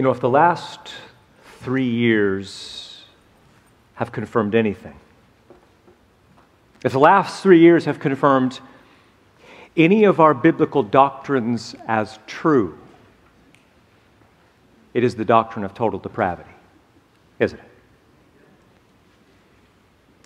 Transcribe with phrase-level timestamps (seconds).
[0.00, 0.94] You know, if the last
[1.58, 3.04] three years
[3.96, 4.94] have confirmed anything,
[6.82, 8.60] if the last three years have confirmed
[9.76, 12.78] any of our biblical doctrines as true,
[14.94, 16.48] it is the doctrine of total depravity,
[17.38, 17.64] isn't it?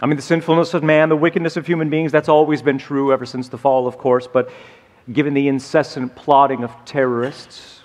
[0.01, 3.13] I mean, the sinfulness of man, the wickedness of human beings, that's always been true
[3.13, 4.53] ever since the fall, of course, but
[5.13, 7.81] given the incessant plotting of terrorists,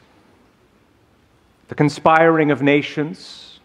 [1.69, 3.59] the conspiring of nations,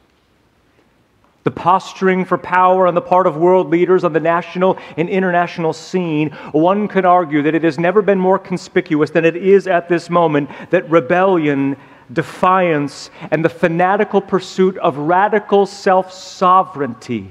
[1.42, 5.72] the posturing for power on the part of world leaders on the national and international
[5.72, 9.88] scene, one could argue that it has never been more conspicuous than it is at
[9.88, 11.77] this moment that rebellion,
[12.12, 17.30] defiance, and the fanatical pursuit of radical self sovereignty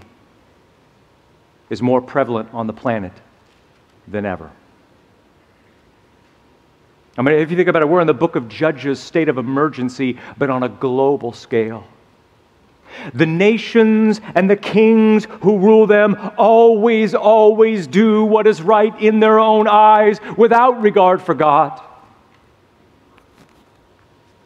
[1.70, 3.14] is more prevalent on the planet
[4.08, 4.52] than ever.
[7.18, 9.38] I mean, if you think about it, we're in the book of Judges, state of
[9.38, 11.86] emergency, but on a global scale.
[13.14, 19.20] The nations and the kings who rule them always, always do what is right in
[19.20, 21.82] their own eyes without regard for God.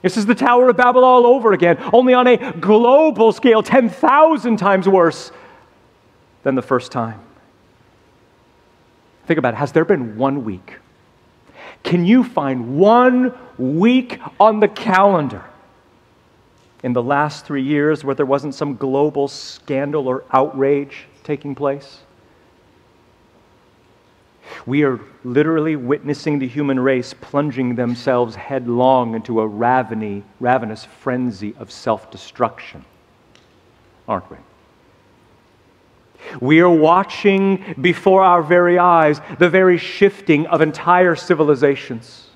[0.01, 4.57] This is the Tower of Babel all over again, only on a global scale, 10,000
[4.57, 5.31] times worse
[6.43, 7.19] than the first time.
[9.25, 9.57] Think about it.
[9.57, 10.75] Has there been one week?
[11.83, 15.43] Can you find one week on the calendar
[16.83, 21.99] in the last three years where there wasn't some global scandal or outrage taking place?
[24.65, 31.71] We are literally witnessing the human race plunging themselves headlong into a ravenous frenzy of
[31.71, 32.83] self destruction,
[34.07, 34.37] aren't we?
[36.41, 42.27] We are watching before our very eyes the very shifting of entire civilizations.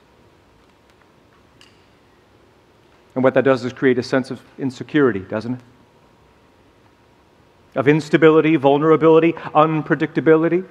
[3.16, 5.60] And what that does is create a sense of insecurity, doesn't it?
[7.76, 10.66] Of instability, vulnerability, unpredictability.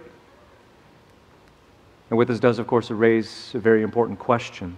[2.11, 4.77] And what this does, of course, is raise a very important question.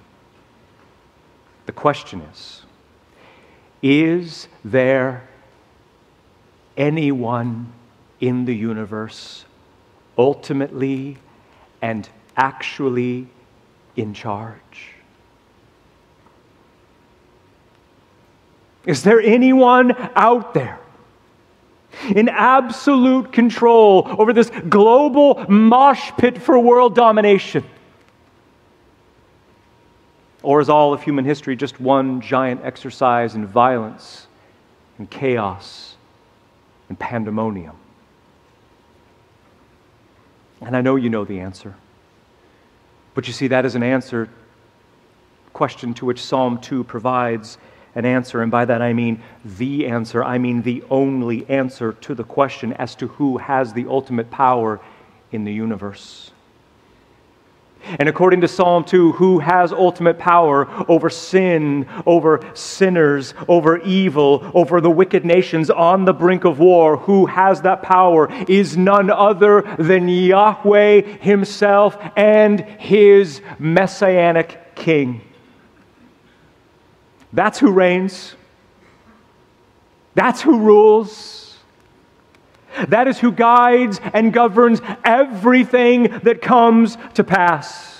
[1.66, 2.62] The question is
[3.80, 5.28] Is there
[6.76, 7.72] anyone
[8.22, 9.44] in the universe,
[10.16, 11.18] ultimately
[11.82, 13.26] and actually
[13.96, 14.92] in charge?
[18.86, 20.78] Is there anyone out there
[22.14, 27.64] in absolute control over this global mosh pit for world domination?
[30.42, 34.26] Or is all of human history just one giant exercise in violence
[34.98, 35.96] and chaos
[36.88, 37.76] and pandemonium?
[40.64, 41.74] And I know you know the answer.
[43.14, 44.28] But you see, that is an answer,
[45.52, 47.58] question to which Psalm 2 provides
[47.94, 48.42] an answer.
[48.42, 50.24] And by that I mean the answer.
[50.24, 54.80] I mean the only answer to the question as to who has the ultimate power
[55.30, 56.31] in the universe.
[57.84, 64.50] And according to Psalm 2, who has ultimate power over sin, over sinners, over evil,
[64.54, 66.96] over the wicked nations on the brink of war?
[66.96, 75.20] Who has that power is none other than Yahweh Himself and His messianic King.
[77.32, 78.34] That's who reigns,
[80.14, 81.41] that's who rules.
[82.88, 87.92] That is who guides and governs everything that comes to pass.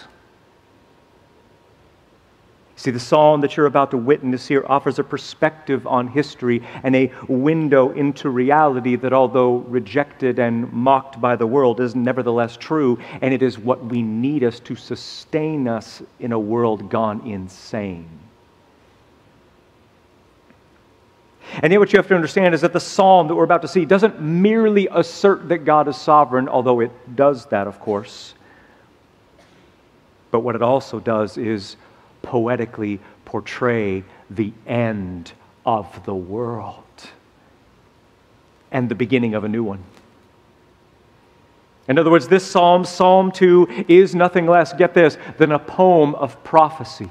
[2.83, 6.97] See, the psalm that you're about to witness here offers a perspective on history and
[6.97, 12.99] a window into reality that, although rejected and mocked by the world, is nevertheless true,
[13.21, 18.22] and it is what we need us to sustain us in a world gone insane.
[21.61, 23.69] And yet, what you have to understand is that the psalm that we're about to
[23.69, 28.35] see doesn't merely assert that God is sovereign, although it does that, of course.
[30.31, 31.77] But what it also does is
[32.23, 35.33] poetically portray the end
[35.67, 36.85] of the world
[38.71, 39.85] and the beginning of a new one.
[41.89, 46.15] In other words, this psalm, Psalm 2, is nothing less, get this, than a poem
[46.15, 47.11] of prophecy.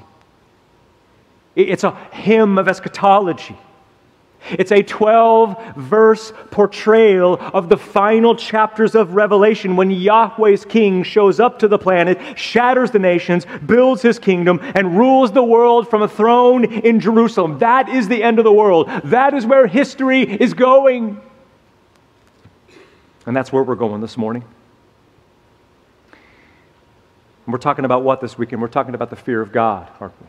[1.54, 3.56] It's a hymn of eschatology.
[4.50, 11.38] It's a 12 verse portrayal of the final chapters of Revelation when Yahweh's king shows
[11.38, 16.02] up to the planet, shatters the nations, builds his kingdom, and rules the world from
[16.02, 17.58] a throne in Jerusalem.
[17.58, 18.88] That is the end of the world.
[19.04, 21.20] That is where history is going.
[23.26, 24.44] And that's where we're going this morning.
[27.46, 28.60] And we're talking about what this weekend?
[28.60, 30.26] We're talking about the fear of God, aren't we?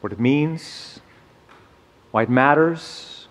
[0.00, 1.00] What it means
[2.10, 3.28] why it matters,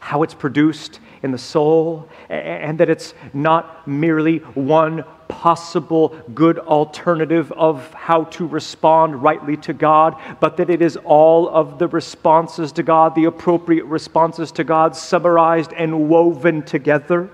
[0.00, 7.52] how it's produced in the soul, and that it's not merely one possible good alternative
[7.52, 12.72] of how to respond rightly to God, but that it is all of the responses
[12.72, 17.30] to God, the appropriate responses to God, summarized and woven together.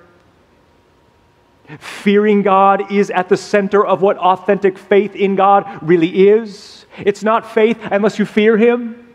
[1.78, 6.86] Fearing God is at the center of what authentic faith in God really is.
[6.98, 9.05] It's not faith unless you fear Him.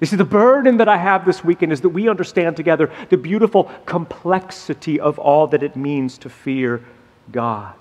[0.00, 3.18] You see, the burden that I have this weekend is that we understand together the
[3.18, 6.82] beautiful complexity of all that it means to fear
[7.30, 7.76] God.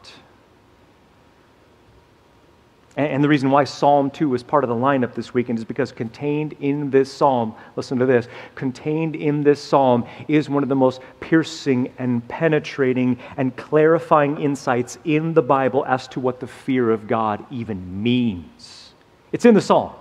[2.98, 5.94] And the reason why Psalm 2 is part of the lineup this weekend is because
[5.94, 10.76] contained in this psalm, listen to this, contained in this psalm is one of the
[10.76, 16.92] most piercing and penetrating and clarifying insights in the Bible as to what the fear
[16.92, 18.94] of God even means.
[19.32, 19.94] It's in the psalm.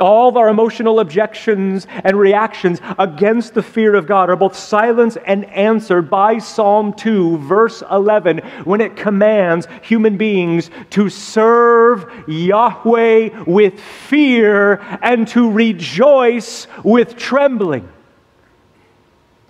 [0.00, 5.18] All of our emotional objections and reactions against the fear of God are both silenced
[5.26, 13.44] and answered by Psalm 2, verse 11, when it commands human beings to serve Yahweh
[13.46, 17.86] with fear and to rejoice with trembling.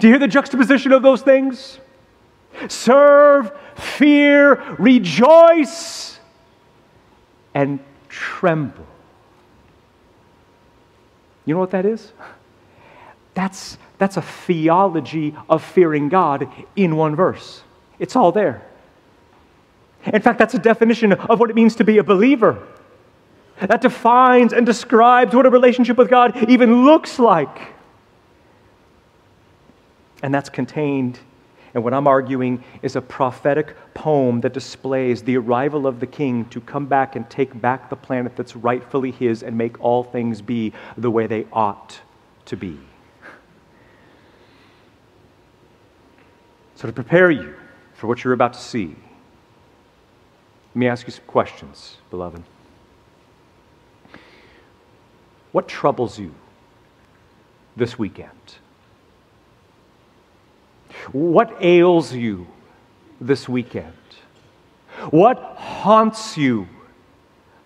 [0.00, 1.78] Do you hear the juxtaposition of those things?
[2.68, 6.18] Serve, fear, rejoice,
[7.54, 7.78] and
[8.08, 8.86] tremble.
[11.44, 12.12] You know what that is?
[13.34, 17.62] That's, that's a theology of fearing God in one verse.
[17.98, 18.62] It's all there.
[20.06, 22.66] In fact, that's a definition of what it means to be a believer.
[23.60, 27.74] That defines and describes what a relationship with God even looks like.
[30.22, 31.18] And that's contained
[31.74, 36.44] and what I'm arguing is a prophetic poem that displays the arrival of the king
[36.46, 40.42] to come back and take back the planet that's rightfully his and make all things
[40.42, 42.00] be the way they ought
[42.46, 42.78] to be.
[46.74, 47.54] So, to prepare you
[47.94, 52.42] for what you're about to see, let me ask you some questions, beloved.
[55.52, 56.34] What troubles you
[57.76, 58.56] this weekend?
[61.10, 62.46] What ails you
[63.20, 63.92] this weekend?
[65.10, 66.68] What haunts you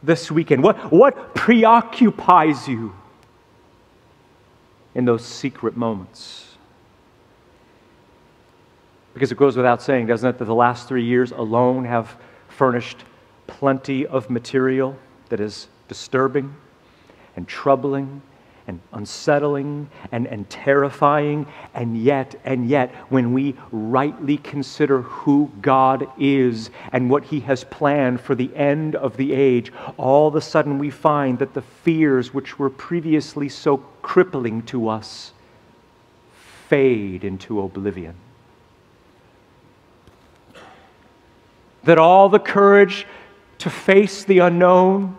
[0.02, 0.62] this weekend?
[0.62, 2.94] What, what preoccupies you
[4.94, 6.56] in those secret moments?
[9.12, 12.16] Because it goes without saying, doesn't it, that the last three years alone have
[12.48, 12.98] furnished
[13.46, 14.96] plenty of material
[15.28, 16.54] that is disturbing
[17.34, 18.22] and troubling
[18.66, 21.46] and unsettling and, and terrifying.
[21.74, 27.64] And yet, and yet, when we rightly consider who God is and what He has
[27.64, 31.62] planned for the end of the age, all of a sudden we find that the
[31.62, 35.32] fears which were previously so crippling to us
[36.68, 38.14] fade into oblivion.
[41.84, 43.06] That all the courage
[43.58, 45.16] to face the unknown,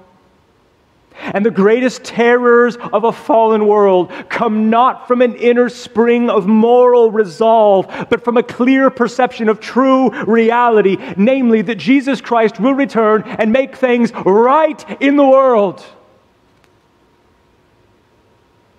[1.20, 6.48] and the greatest terrors of a fallen world come not from an inner spring of
[6.48, 12.74] moral resolve, but from a clear perception of true reality, namely that Jesus Christ will
[12.74, 15.86] return and make things right in the world.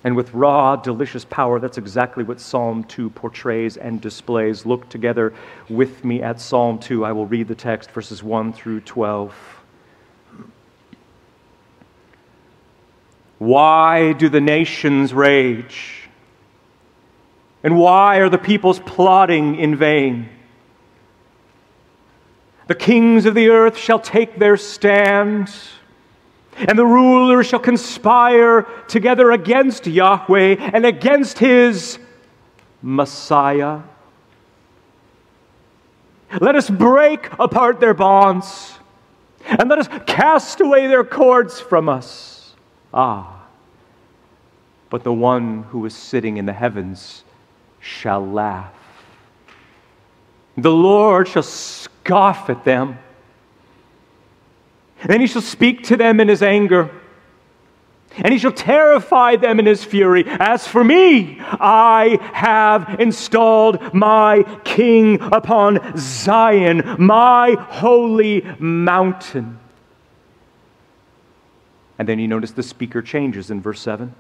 [0.05, 4.65] And with raw, delicious power, that's exactly what Psalm 2 portrays and displays.
[4.65, 5.35] Look together
[5.69, 7.05] with me at Psalm 2.
[7.05, 9.58] I will read the text, verses 1 through 12.
[13.39, 16.09] Why do the nations rage?
[17.63, 20.29] And why are the peoples plotting in vain?
[22.67, 25.51] The kings of the earth shall take their stand,
[26.57, 31.99] and the rulers shall conspire together against Yahweh and against his
[32.83, 33.81] Messiah.
[36.41, 38.79] Let us break apart their bonds,
[39.47, 42.38] and let us cast away their cords from us.
[42.93, 43.47] Ah,
[44.91, 47.25] but the one who is sitting in the heavens
[47.81, 48.73] shall laugh.
[50.57, 52.99] The Lord shall scoff at them.
[55.07, 56.91] Then he shall speak to them in his anger,
[58.17, 60.25] and he shall terrify them in his fury.
[60.27, 69.61] As for me, I have installed my king upon Zion, my holy mountain.
[71.99, 74.15] And then you notice the speaker changes in verse 7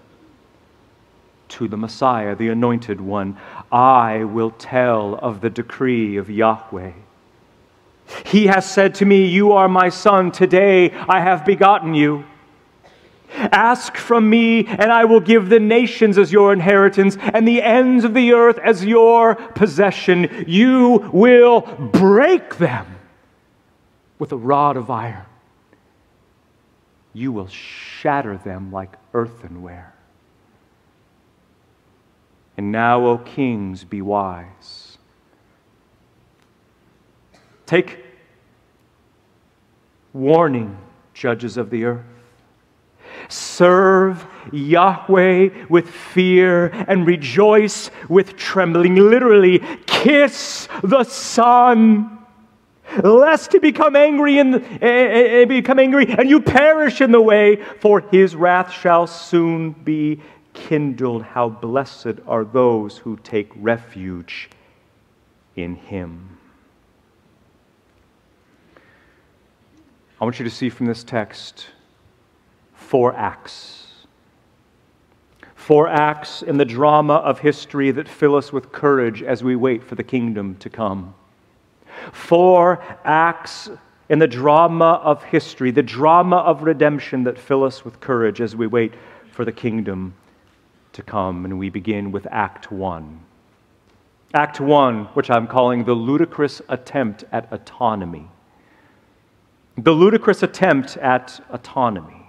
[1.48, 3.38] to the Messiah, the anointed one.
[3.72, 6.92] I will tell of the decree of Yahweh.
[8.24, 10.32] He has said to me, You are my son.
[10.32, 12.24] Today I have begotten you.
[13.30, 18.04] Ask from me, and I will give the nations as your inheritance and the ends
[18.04, 20.46] of the earth as your possession.
[20.48, 22.86] You will break them
[24.18, 25.27] with a rod of iron.
[27.18, 29.92] You will shatter them like earthenware.
[32.56, 34.98] And now, O kings, be wise.
[37.66, 38.04] Take
[40.12, 40.78] warning,
[41.12, 42.06] judges of the earth.
[43.28, 48.94] Serve Yahweh with fear and rejoice with trembling.
[48.94, 52.17] Literally, kiss the Son,
[53.02, 58.00] lest he become angry and uh, become angry and you perish in the way, for
[58.00, 60.20] his wrath shall soon be
[60.54, 61.22] kindled.
[61.22, 64.50] How blessed are those who take refuge
[65.56, 66.38] in him.
[70.20, 71.66] I want you to see from this text
[72.74, 73.84] four acts.
[75.54, 79.84] Four acts in the drama of history that fill us with courage as we wait
[79.84, 81.14] for the kingdom to come.
[82.12, 83.70] Four acts
[84.08, 88.56] in the drama of history, the drama of redemption that fill us with courage as
[88.56, 88.94] we wait
[89.30, 90.14] for the kingdom
[90.92, 91.44] to come.
[91.44, 93.20] And we begin with Act One.
[94.34, 98.28] Act One, which I'm calling the ludicrous attempt at autonomy.
[99.76, 102.28] The ludicrous attempt at autonomy.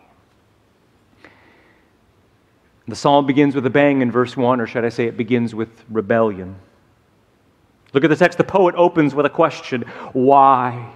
[2.87, 5.53] The psalm begins with a bang in verse 1, or should I say it begins
[5.53, 6.55] with rebellion.
[7.93, 8.37] Look at the text.
[8.37, 9.81] The poet opens with a question
[10.13, 10.93] Why?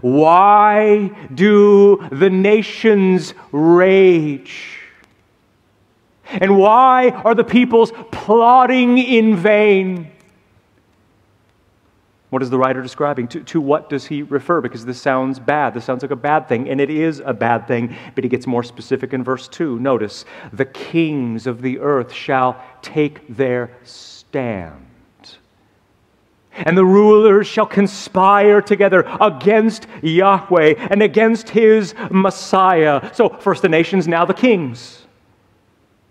[0.00, 4.78] Why do the nations rage?
[6.24, 10.10] And why are the peoples plotting in vain?
[12.30, 13.28] What is the writer describing?
[13.28, 14.62] To, to what does he refer?
[14.62, 15.74] Because this sounds bad.
[15.74, 18.46] This sounds like a bad thing, and it is a bad thing, but he gets
[18.46, 19.78] more specific in verse 2.
[19.80, 24.81] Notice, the kings of the earth shall take their stand.
[26.54, 33.14] And the rulers shall conspire together against Yahweh and against his Messiah.
[33.14, 35.02] So, first the nations, now the kings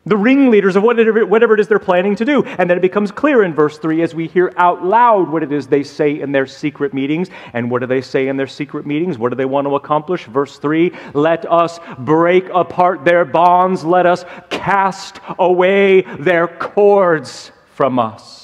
[0.05, 2.43] the ringleaders of whatever, whatever it is they're planning to do.
[2.43, 5.51] And then it becomes clear in verse 3 as we hear out loud what it
[5.51, 7.29] is they say in their secret meetings.
[7.53, 9.19] And what do they say in their secret meetings?
[9.19, 10.25] What do they want to accomplish?
[10.25, 18.00] Verse 3 Let us break apart their bonds, let us cast away their cords from
[18.00, 18.40] us.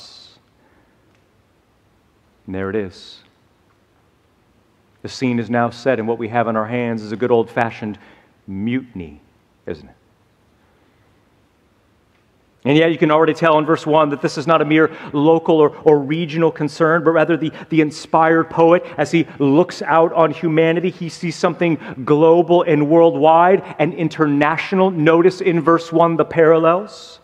[2.48, 3.20] And there it is.
[5.04, 7.30] The scene is now set, and what we have in our hands is a good
[7.30, 8.00] old fashioned
[8.48, 9.22] mutiny,
[9.68, 9.96] isn't it?
[12.66, 14.94] And yet, you can already tell in verse 1 that this is not a mere
[15.14, 20.12] local or, or regional concern, but rather the, the inspired poet, as he looks out
[20.12, 24.92] on humanity, he sees something global and worldwide and international.
[24.92, 27.20] Notice in verse 1 the parallels.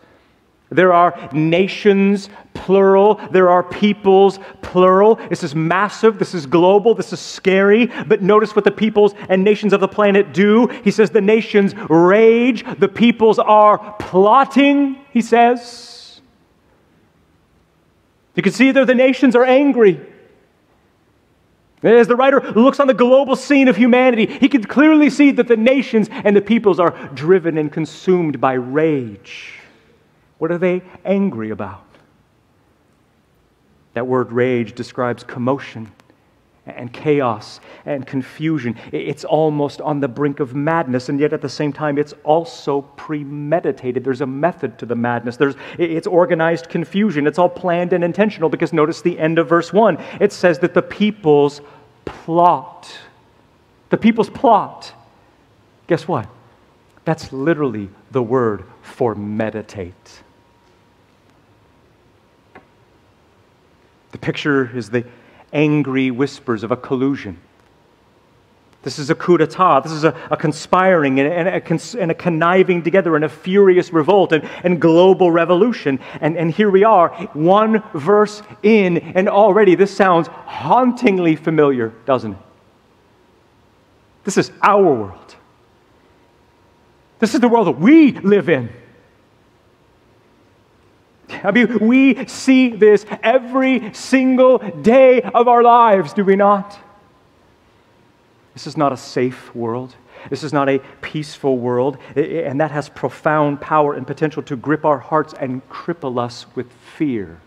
[0.70, 3.20] There are nations, plural.
[3.30, 5.16] There are peoples, plural.
[5.16, 6.18] This is massive.
[6.18, 6.94] This is global.
[6.94, 7.86] This is scary.
[7.86, 10.66] But notice what the peoples and nations of the planet do.
[10.66, 12.64] He says the nations rage.
[12.78, 16.20] The peoples are plotting, he says.
[18.34, 20.00] You can see there the nations are angry.
[21.84, 25.48] As the writer looks on the global scene of humanity, he can clearly see that
[25.48, 29.60] the nations and the peoples are driven and consumed by rage.
[30.38, 31.84] What are they angry about?
[33.94, 35.90] That word rage describes commotion
[36.66, 38.76] and chaos and confusion.
[38.90, 42.82] It's almost on the brink of madness, and yet at the same time, it's also
[42.96, 44.02] premeditated.
[44.02, 45.36] There's a method to the madness.
[45.36, 47.26] There's, it's organized confusion.
[47.26, 49.98] It's all planned and intentional because notice the end of verse 1.
[50.20, 51.60] It says that the people's
[52.04, 52.90] plot.
[53.90, 54.92] The people's plot.
[55.86, 56.28] Guess what?
[57.04, 60.22] That's literally the word for meditate.
[64.12, 65.04] The picture is the
[65.52, 67.38] angry whispers of a collusion.
[68.82, 69.80] This is a coup d'etat.
[69.80, 73.92] This is a, a conspiring and, and, a, and, a, conniving together and a furious
[73.92, 75.98] revolt and, and global revolution.
[76.20, 82.38] And here we are, one verse in, and already this sounds hauntingly familiar, doesn't it?
[84.24, 85.36] This is our world.
[87.18, 88.70] This is the world that we live in.
[91.42, 96.78] I mean, we see this every single day of our lives, do we not?
[98.52, 99.96] This is not a safe world.
[100.30, 104.84] This is not a peaceful world, and that has profound power and potential to grip
[104.84, 107.40] our hearts and cripple us with fear,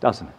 [0.00, 0.34] doesn't it?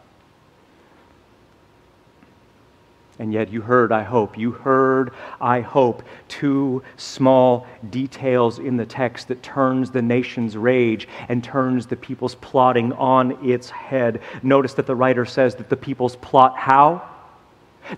[3.20, 8.88] And yet, you heard, I hope, you heard, I hope, two small details in the
[8.88, 14.22] text that turns the nation's rage and turns the people's plotting on its head.
[14.42, 17.08] Notice that the writer says that the people's plot how?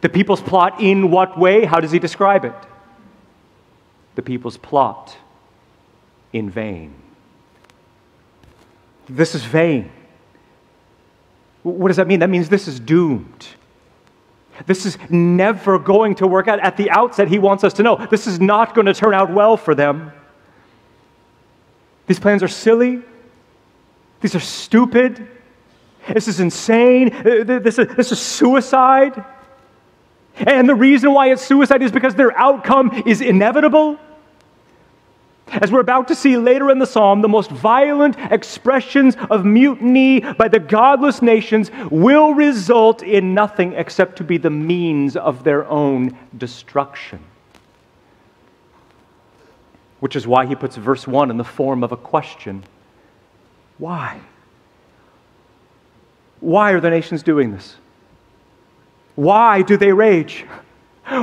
[0.02, 1.64] The people's plot in what way?
[1.64, 2.56] How does he describe it?
[4.16, 5.16] The people's plot
[6.34, 6.94] in vain.
[9.08, 9.92] This is vain.
[11.64, 12.20] What does that mean?
[12.20, 13.48] That means this is doomed.
[14.66, 16.60] This is never going to work out.
[16.60, 19.32] At the outset, he wants us to know this is not going to turn out
[19.32, 20.12] well for them.
[22.08, 23.02] These plans are silly.
[24.22, 25.28] These are stupid.
[26.14, 27.14] This is insane.
[27.14, 29.24] Uh, this is, this is suicide.
[30.36, 34.00] And the reason why it's suicide is because their outcome is inevitable.
[35.48, 40.20] As we're about to see later in the psalm, the most violent expressions of mutiny
[40.20, 45.66] by the godless nations will result in nothing except to be the means of their
[45.68, 47.20] own destruction.
[50.00, 52.64] Which is why he puts verse 1 in the form of a question
[53.78, 54.20] Why?
[56.40, 57.76] Why are the nations doing this?
[59.16, 60.46] Why do they rage?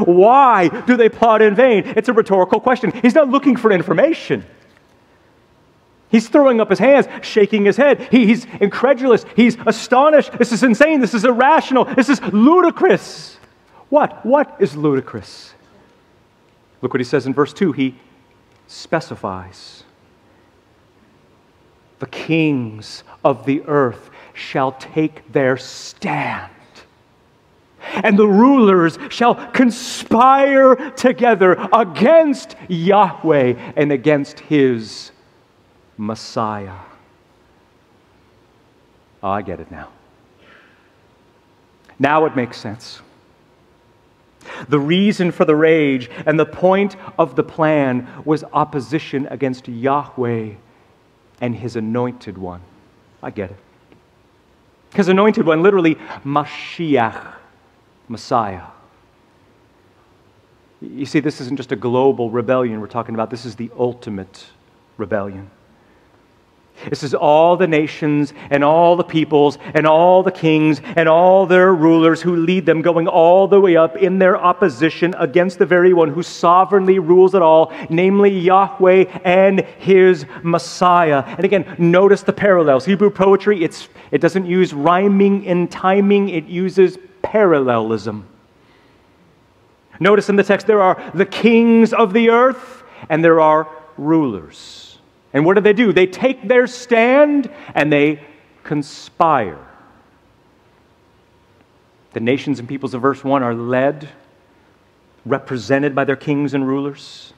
[0.05, 1.85] Why do they plot in vain?
[1.97, 2.93] It's a rhetorical question.
[3.03, 4.45] He's not looking for information.
[6.11, 8.09] He's throwing up his hands, shaking his head.
[8.11, 9.25] He, he's incredulous.
[9.35, 10.33] He's astonished.
[10.39, 11.01] This is insane.
[11.01, 11.85] This is irrational.
[11.85, 13.39] This is ludicrous.
[13.89, 14.25] What?
[14.25, 15.55] What is ludicrous?
[16.83, 17.73] Look what he says in verse 2.
[17.73, 17.95] He
[18.67, 19.85] specifies
[21.99, 26.52] the kings of the earth shall take their stand
[27.95, 35.11] and the rulers shall conspire together against Yahweh and against his
[35.97, 36.79] Messiah.
[39.23, 39.89] Oh, I get it now.
[41.99, 43.01] Now it makes sense.
[44.69, 50.55] The reason for the rage and the point of the plan was opposition against Yahweh
[51.41, 52.61] and his anointed one.
[53.23, 53.57] I get it.
[54.95, 57.35] His anointed one, literally, Mashiach
[58.13, 58.67] Messiah.
[60.81, 64.47] You see, this isn't just a global rebellion we're talking about, this is the ultimate
[64.99, 65.51] rebellion.
[66.89, 71.47] This is all the nations and all the peoples and all the kings and all
[71.47, 75.67] their rulers who lead them going all the way up in their opposition against the
[75.67, 81.23] very one who sovereignly rules it all, namely Yahweh and his Messiah.
[81.25, 82.85] And again, notice the parallels.
[82.85, 88.27] Hebrew poetry, it doesn't use rhyming and timing, it uses parallelism.
[90.01, 94.99] Notice in the text there are the kings of the earth and there are rulers.
[95.33, 95.93] And what do they do?
[95.93, 98.21] They take their stand and they
[98.65, 99.65] conspire.
[102.13, 104.09] The nations and peoples of verse 1 are led,
[105.25, 107.32] represented by their kings and rulers.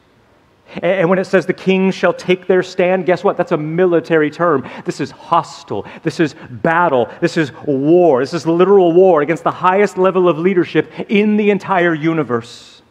[0.83, 3.37] And when it says the kings shall take their stand, guess what?
[3.37, 4.69] That's a military term.
[4.85, 5.87] This is hostile.
[6.03, 7.09] This is battle.
[7.21, 8.21] This is war.
[8.21, 12.83] This is literal war against the highest level of leadership in the entire universe.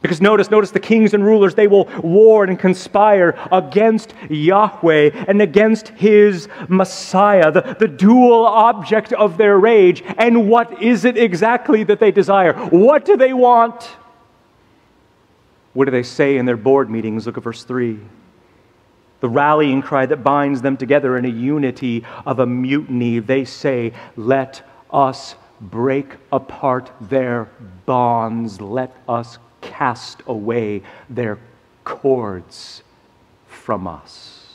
[0.00, 5.42] Because notice, notice the kings and rulers, they will war and conspire against Yahweh and
[5.42, 10.04] against his Messiah, the, the dual object of their rage.
[10.16, 12.52] And what is it exactly that they desire?
[12.54, 13.88] What do they want?
[15.78, 17.24] What do they say in their board meetings?
[17.24, 18.00] Look at verse 3.
[19.20, 23.20] The rallying cry that binds them together in a unity of a mutiny.
[23.20, 27.48] They say, Let us break apart their
[27.86, 28.60] bonds.
[28.60, 31.38] Let us cast away their
[31.84, 32.82] cords
[33.46, 34.48] from us.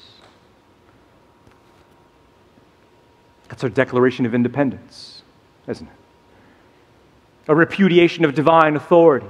[3.48, 5.22] That's our declaration of independence,
[5.70, 5.94] isn't it?
[7.48, 9.28] A repudiation of divine authority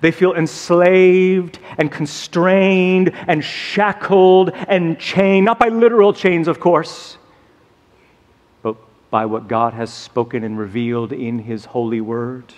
[0.00, 7.18] they feel enslaved and constrained and shackled and chained, not by literal chains, of course,
[8.62, 8.76] but
[9.10, 12.54] by what God has spoken and revealed in His holy word.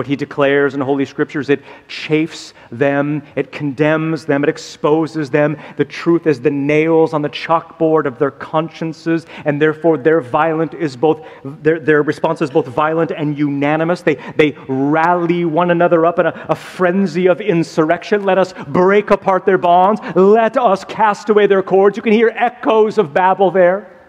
[0.00, 5.58] What he declares in Holy Scriptures, it chafes them, it condemns them, it exposes them.
[5.76, 10.72] The truth is the nails on the chalkboard of their consciences, and therefore their violent
[10.72, 14.00] is both their, their response is both violent and unanimous.
[14.00, 18.24] They, they rally one another up in a, a frenzy of insurrection.
[18.24, 21.98] Let us break apart their bonds, let us cast away their cords.
[21.98, 23.99] You can hear echoes of Babel there.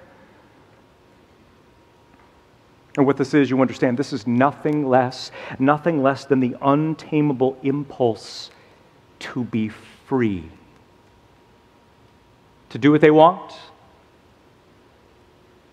[2.97, 7.57] And what this is, you understand, this is nothing less, nothing less than the untamable
[7.63, 8.51] impulse
[9.19, 10.43] to be free.
[12.69, 13.53] To do what they want,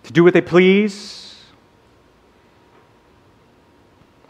[0.04, 1.28] to do what they please,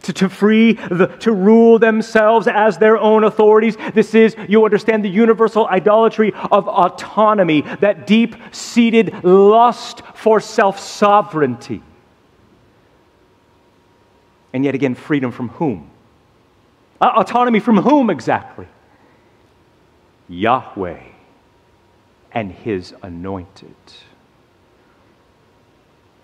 [0.02, 3.76] to, to free, the, to rule themselves as their own authorities.
[3.92, 10.80] This is, you understand, the universal idolatry of autonomy, that deep seated lust for self
[10.80, 11.82] sovereignty.
[14.52, 15.90] And yet again, freedom from whom?
[17.00, 18.66] Uh, autonomy from whom exactly?
[20.28, 21.00] Yahweh
[22.32, 23.74] and his anointed.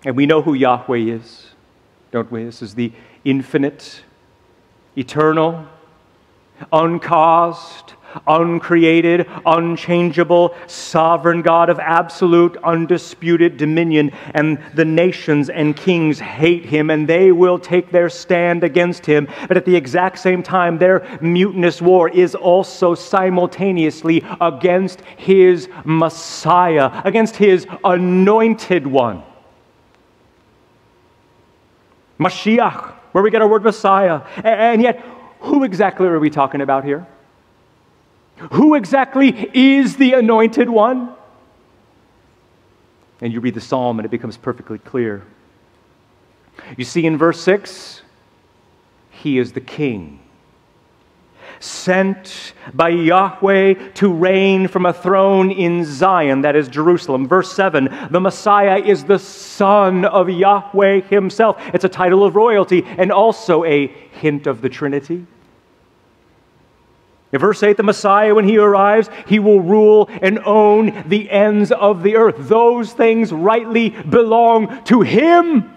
[0.05, 1.47] And we know who Yahweh is,
[2.11, 2.45] don't we?
[2.45, 2.93] This is the
[3.25, 4.03] infinite,
[4.97, 5.67] eternal,
[6.73, 7.94] uncaused,
[8.27, 14.13] uncreated, unchangeable, sovereign God of absolute, undisputed dominion.
[14.35, 19.29] And the nations and kings hate him, and they will take their stand against him.
[19.49, 27.03] But at the exact same time, their mutinous war is also simultaneously against his Messiah,
[27.05, 29.23] against his anointed one.
[32.19, 34.23] Mashiach, where we get our word Messiah.
[34.43, 35.05] And yet,
[35.41, 37.07] who exactly are we talking about here?
[38.53, 41.15] Who exactly is the anointed one?
[43.21, 45.25] And you read the psalm and it becomes perfectly clear.
[46.77, 48.03] You see in verse 6,
[49.11, 50.21] he is the king
[51.65, 57.27] sent by Yahweh to reign from a throne in Zion, that is Jerusalem.
[57.27, 61.57] Verse 7 the Messiah is the Son of Yahweh himself.
[61.73, 65.27] It's a title of royalty and also a hint of the Trinity.
[67.35, 71.73] In verse 8, the Messiah, when he arrives, he will rule and own the ends
[71.73, 72.37] of the earth.
[72.39, 75.69] Those things rightly belong to him.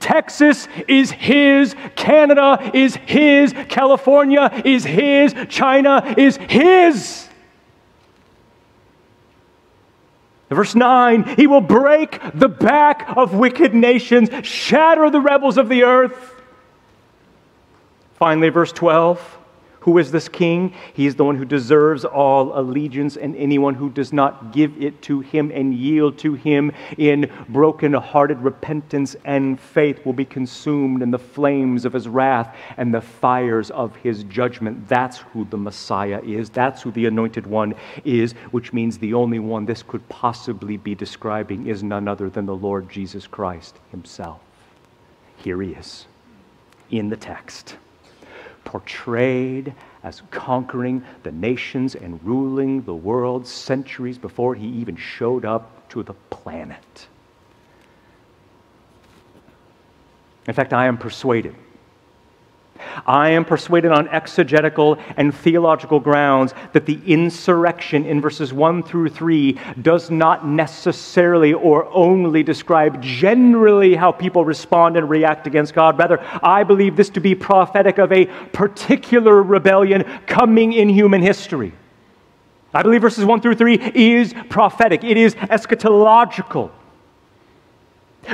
[0.00, 7.28] Texas is his, Canada is his, California is his, China is his.
[10.48, 15.84] Verse 9, he will break the back of wicked nations, shatter the rebels of the
[15.84, 16.34] earth.
[18.16, 19.37] Finally, verse 12,
[19.80, 20.74] who is this king?
[20.92, 25.00] He is the one who deserves all allegiance, and anyone who does not give it
[25.02, 31.10] to him and yield to him in broken-hearted repentance and faith will be consumed in
[31.10, 34.88] the flames of his wrath and the fires of his judgment.
[34.88, 36.50] That's who the Messiah is.
[36.50, 40.94] That's who the anointed one is, which means the only one this could possibly be
[40.94, 44.40] describing is none other than the Lord Jesus Christ himself.
[45.36, 46.06] Here he is
[46.90, 47.76] in the text
[48.68, 55.88] portrayed as conquering the nations and ruling the world centuries before he even showed up
[55.88, 57.08] to the planet.
[60.46, 61.54] In fact, I am persuaded
[63.06, 69.10] I am persuaded on exegetical and theological grounds that the insurrection in verses 1 through
[69.10, 75.98] 3 does not necessarily or only describe generally how people respond and react against God.
[75.98, 81.72] Rather, I believe this to be prophetic of a particular rebellion coming in human history.
[82.72, 86.70] I believe verses 1 through 3 is prophetic, it is eschatological.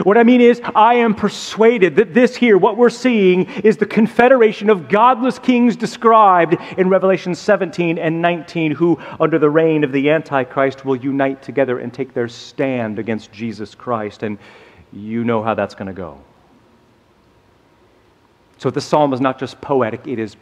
[0.03, 3.87] What I mean is, I am persuaded that this here, what we're seeing, is the
[3.87, 9.93] confederation of godless kings described in Revelation 17 and 19, who, under the reign of
[9.93, 14.23] the Antichrist, will unite together and take their stand against Jesus Christ.
[14.23, 14.39] And
[14.93, 16.21] you know how that's going to go.
[18.59, 20.37] So the psalm is not just poetic, it is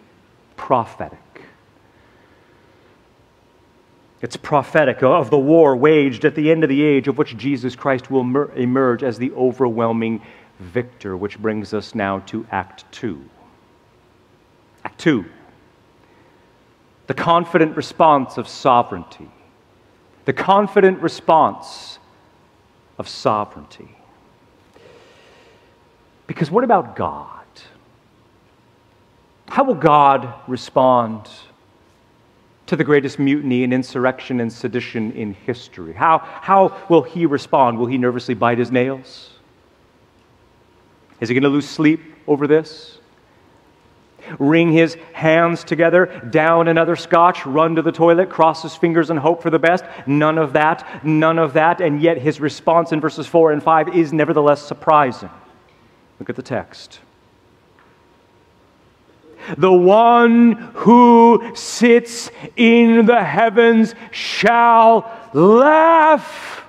[0.57, 1.19] prophetic.
[4.23, 7.77] It's prophetic of the war waged at the end of the age, of which Jesus
[7.77, 8.23] Christ will
[8.55, 10.23] emerge as the overwhelming
[10.61, 13.23] victor, which brings us now to Act 2.
[14.85, 15.25] Act 2
[17.07, 19.29] the confident response of sovereignty.
[20.25, 21.99] The confident response
[22.97, 23.97] of sovereignty.
[26.27, 27.45] Because what about God?
[29.49, 31.29] How will God respond
[32.73, 35.93] to the greatest mutiny and insurrection and sedition in history?
[35.93, 37.79] How, how will he respond?
[37.79, 39.29] Will he nervously bite his nails?
[41.21, 42.97] Is he going to lose sleep over this?
[44.39, 49.19] Wring his hands together, down another scotch, run to the toilet, cross his fingers and
[49.19, 49.85] hope for the best?
[50.07, 51.83] None of that, none of that.
[51.83, 55.29] And yet his response in verses 4 and 5 is nevertheless surprising.
[56.19, 57.01] Look at the text.
[59.57, 66.65] The one who sits in the heavens shall laugh.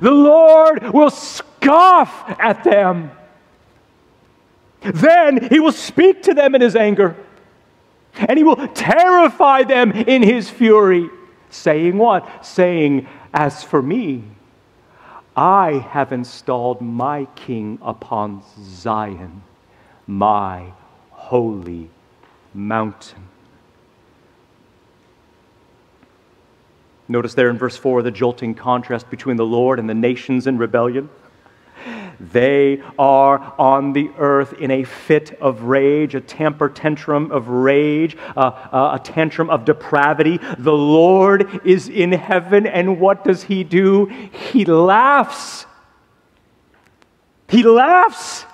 [0.00, 3.10] The Lord will scoff at them.
[4.80, 7.16] Then he will speak to them in his anger,
[8.14, 11.08] and he will terrify them in his fury.
[11.50, 12.44] Saying what?
[12.44, 14.24] Saying, As for me,
[15.36, 19.42] I have installed my king upon Zion,
[20.18, 20.72] my
[21.10, 21.88] holy
[22.52, 23.28] mountain.
[27.08, 30.58] Notice there in verse 4 the jolting contrast between the Lord and the nations in
[30.58, 31.08] rebellion.
[32.20, 38.16] They are on the earth in a fit of rage, a temper tantrum of rage,
[38.36, 40.38] uh, uh, a tantrum of depravity.
[40.58, 44.06] The Lord is in heaven, and what does He do?
[44.06, 45.66] He laughs.
[47.48, 48.44] He laughs.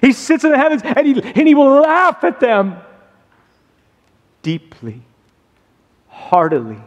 [0.00, 2.76] He sits in the heavens and he, and he will laugh at them
[4.42, 5.02] deeply,
[6.08, 6.78] heartily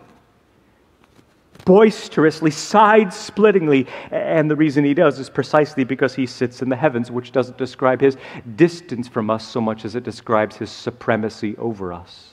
[1.65, 3.87] boisterously, side splittingly.
[4.11, 7.57] And the reason he does is precisely because he sits in the heavens, which doesn't
[7.57, 8.17] describe his
[8.55, 12.29] distance from us so much as it describes his supremacy over us.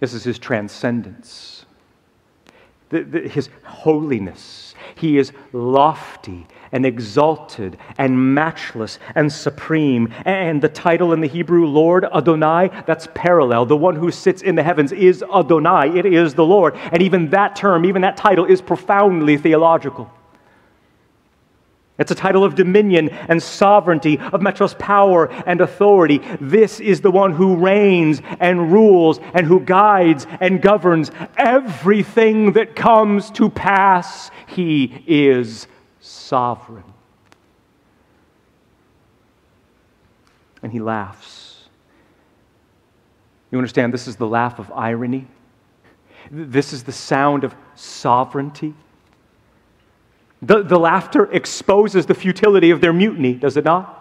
[0.00, 1.66] This is his transcendence,
[2.90, 4.74] the, the, his holiness.
[4.94, 10.12] He is lofty and exalted and matchless and supreme.
[10.24, 13.66] And the title in the Hebrew, Lord Adonai, that's parallel.
[13.66, 16.74] The one who sits in the heavens is Adonai, it is the Lord.
[16.76, 20.10] And even that term, even that title, is profoundly theological.
[21.98, 26.20] It's a title of dominion and sovereignty, of Metros power and authority.
[26.40, 32.76] This is the one who reigns and rules and who guides and governs everything that
[32.76, 34.30] comes to pass.
[34.46, 35.66] He is
[35.98, 36.84] sovereign.
[40.62, 41.68] And he laughs.
[43.50, 45.26] You understand, this is the laugh of irony.
[46.30, 48.74] This is the sound of sovereignty.
[50.40, 53.96] The, the laughter exposes the futility of their mutiny, does it not?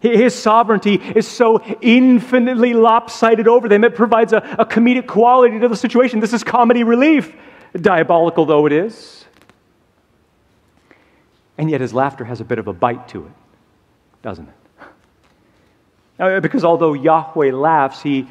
[0.00, 5.68] His sovereignty is so infinitely lopsided over them, it provides a, a comedic quality to
[5.68, 6.18] the situation.
[6.18, 7.32] This is comedy relief,
[7.80, 9.24] diabolical though it is.
[11.56, 13.32] And yet his laughter has a bit of a bite to it,
[14.22, 14.54] doesn't it?
[16.18, 18.26] Uh, because although Yahweh laughs, he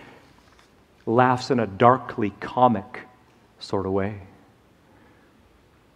[1.06, 3.08] laughs in a darkly comic
[3.60, 4.22] sort of way.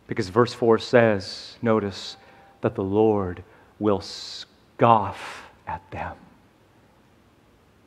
[0.07, 2.17] Because verse 4 says, notice,
[2.61, 3.43] that the Lord
[3.79, 6.15] will scoff at them.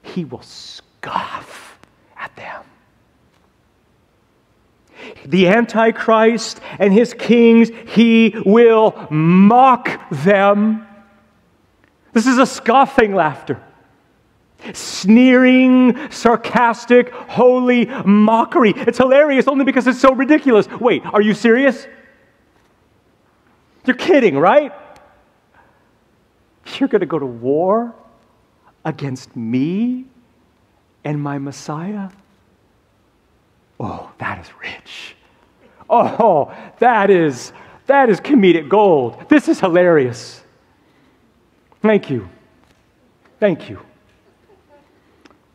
[0.03, 1.79] He will scoff
[2.17, 2.65] at them.
[5.27, 10.87] The Antichrist and his kings, he will mock them.
[12.13, 13.63] This is a scoffing laughter.
[14.73, 18.75] Sneering, sarcastic, holy mockery.
[18.77, 20.69] It's hilarious only because it's so ridiculous.
[20.69, 21.87] Wait, are you serious?
[23.89, 24.71] You're kidding, right?
[26.77, 27.95] You're going to go to war
[28.85, 30.05] against me
[31.05, 32.11] and my Messiah?
[33.81, 35.17] Oh, that is rich.
[35.89, 37.55] Oh, that is
[37.87, 39.27] that is comedic gold.
[39.31, 40.43] This is hilarious.
[41.81, 42.29] Thank you.
[43.41, 43.81] Thank you.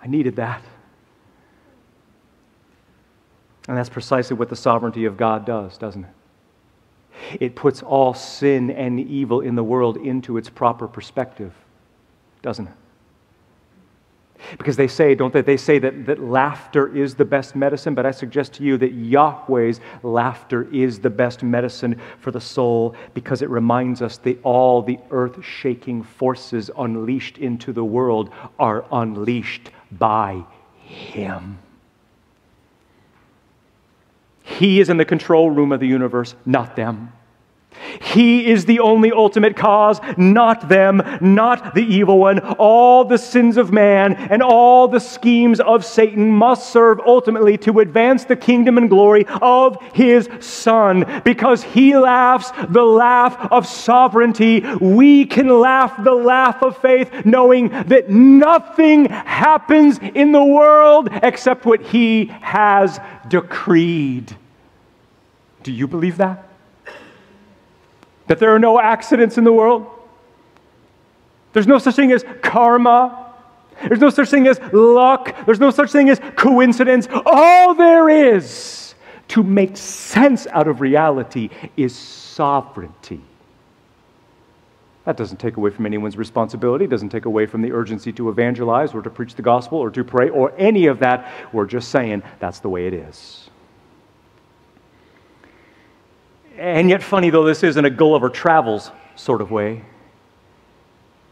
[0.02, 0.63] I needed that.
[3.67, 6.22] And that's precisely what the sovereignty of God does, doesn't it?
[7.39, 11.54] It puts all sin and evil in the world into its proper perspective,
[12.41, 12.73] doesn't it?
[14.58, 15.41] Because they say, don't they?
[15.41, 18.93] They say that, that laughter is the best medicine, but I suggest to you that
[18.93, 24.82] Yahweh's laughter is the best medicine for the soul because it reminds us that all
[24.82, 30.43] the earth shaking forces unleashed into the world are unleashed by
[30.84, 31.58] Him.
[34.58, 37.12] He is in the control room of the universe, not them.
[38.02, 42.39] He is the only ultimate cause, not them, not the evil one.
[42.39, 47.80] All the sins of man and all the schemes of Satan must serve ultimately to
[47.80, 51.22] advance the kingdom and glory of his Son.
[51.24, 57.70] Because he laughs the laugh of sovereignty, we can laugh the laugh of faith, knowing
[57.70, 64.36] that nothing happens in the world except what he has decreed.
[65.63, 66.47] Do you believe that?
[68.28, 69.88] That there are no accidents in the world?
[71.54, 73.34] There's no such thing as karma.
[73.88, 75.45] There's no such thing as luck.
[75.45, 77.08] There's no such thing as coincidence.
[77.26, 78.95] All there is
[79.30, 83.21] to make sense out of reality is sovereignty.
[85.06, 88.93] That doesn't take away from anyone's responsibility, doesn't take away from the urgency to evangelize
[88.93, 91.30] or to preach the gospel or to pray or any of that.
[91.52, 93.49] We're just saying that's the way it is.
[96.58, 99.84] And yet, funny though this is in a Gulliver Travels sort of way,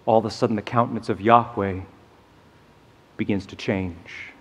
[0.05, 1.81] all of a sudden the countenance of Yahweh
[3.17, 4.31] begins to change.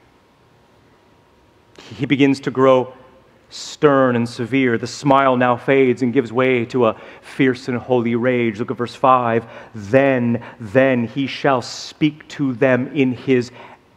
[1.96, 2.94] He begins to grow
[3.50, 4.78] stern and severe.
[4.78, 8.58] The smile now fades and gives way to a fierce and holy rage.
[8.58, 9.44] Look at verse 5.
[9.74, 13.50] Then, then he shall speak to them in his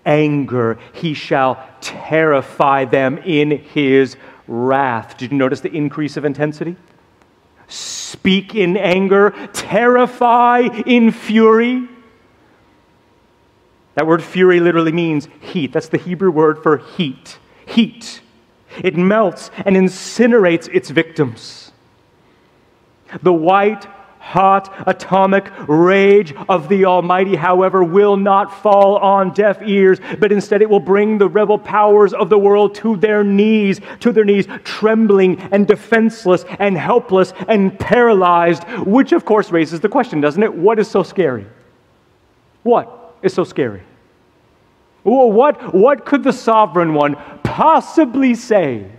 [0.05, 5.17] anger, he shall terrify them in his wrath.
[5.17, 6.75] Did you notice the increase of intensity?
[7.67, 11.87] Speak in anger, terrify in fury.
[13.95, 15.71] That word fury literally means heat.
[15.71, 17.37] That's the Hebrew word for heat.
[17.65, 18.21] Heat.
[18.83, 21.71] It melts and incinerates its victims.
[23.21, 23.85] The white,
[24.23, 30.61] hot, atomic rage of the Almighty, however, will not fall on deaf ears, but instead
[30.61, 34.47] it will bring the rebel powers of the world to their knees, to their knees,
[34.63, 40.53] trembling and defenseless and helpless and paralyzed, which of course raises the question, doesn't it?
[40.53, 41.45] What is so scary?
[42.63, 43.83] What is so scary?
[45.03, 48.89] What, what could the sovereign one possibly say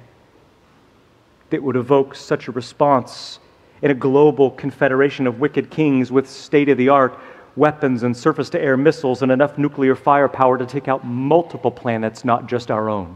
[1.49, 3.41] that would evoke such a response
[3.85, 7.19] in a global confederation of wicked kings with state of the art
[7.55, 12.25] weapons and surface to air missiles and enough nuclear firepower to take out multiple planets,
[12.25, 13.15] not just our own?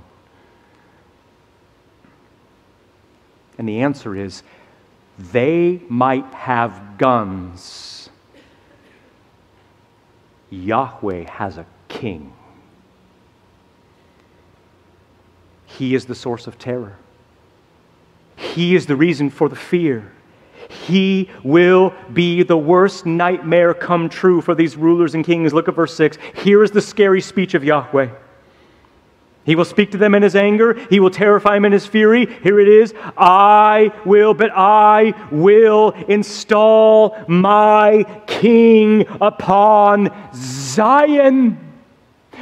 [3.57, 4.43] And the answer is
[5.19, 8.11] they might have guns.
[10.51, 12.35] Yahweh has a king.
[15.65, 16.97] He is the source of terror.
[18.37, 20.13] He is the reason for the fear.
[20.69, 25.55] He will be the worst nightmare come true for these rulers and kings.
[25.55, 26.19] Look at verse 6.
[26.43, 28.11] Here is the scary speech of Yahweh.
[29.49, 30.75] He will speak to them in his anger.
[30.91, 32.27] He will terrify them in his fury.
[32.43, 41.59] Here it is I will, but I will install my king upon Zion,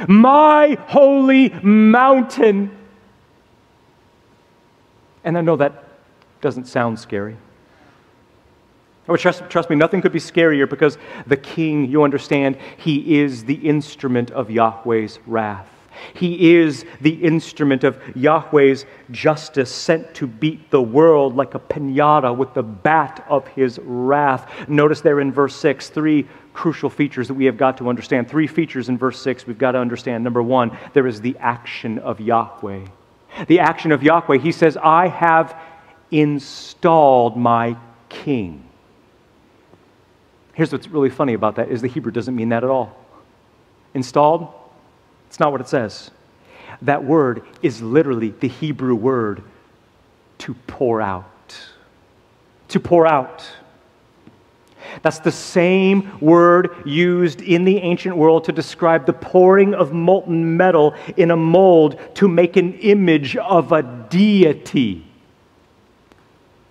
[0.05, 2.77] my holy mountain.
[5.23, 5.85] And I know that
[6.41, 7.37] doesn't sound scary.
[9.07, 13.45] Oh, trust, trust me, nothing could be scarier because the king, you understand, he is
[13.45, 15.69] the instrument of Yahweh's wrath.
[16.13, 22.35] He is the instrument of Yahweh's justice sent to beat the world like a pinata
[22.35, 24.69] with the bat of his wrath.
[24.69, 28.29] Notice there in verse 6 three crucial features that we have got to understand.
[28.29, 30.23] Three features in verse 6 we've got to understand.
[30.23, 32.85] Number one, there is the action of Yahweh
[33.47, 34.39] the action of Yahweh.
[34.39, 35.59] He says, I have
[36.09, 37.77] installed my
[38.09, 38.66] king.
[40.57, 42.97] Here's what's really funny about that is the Hebrew doesn't mean that at all.
[43.93, 44.51] Installed,
[45.27, 46.09] it's not what it says.
[46.81, 49.43] That word is literally the Hebrew word
[50.39, 51.55] to pour out.
[52.69, 53.47] To pour out.
[55.03, 60.57] That's the same word used in the ancient world to describe the pouring of molten
[60.57, 65.06] metal in a mold to make an image of a deity.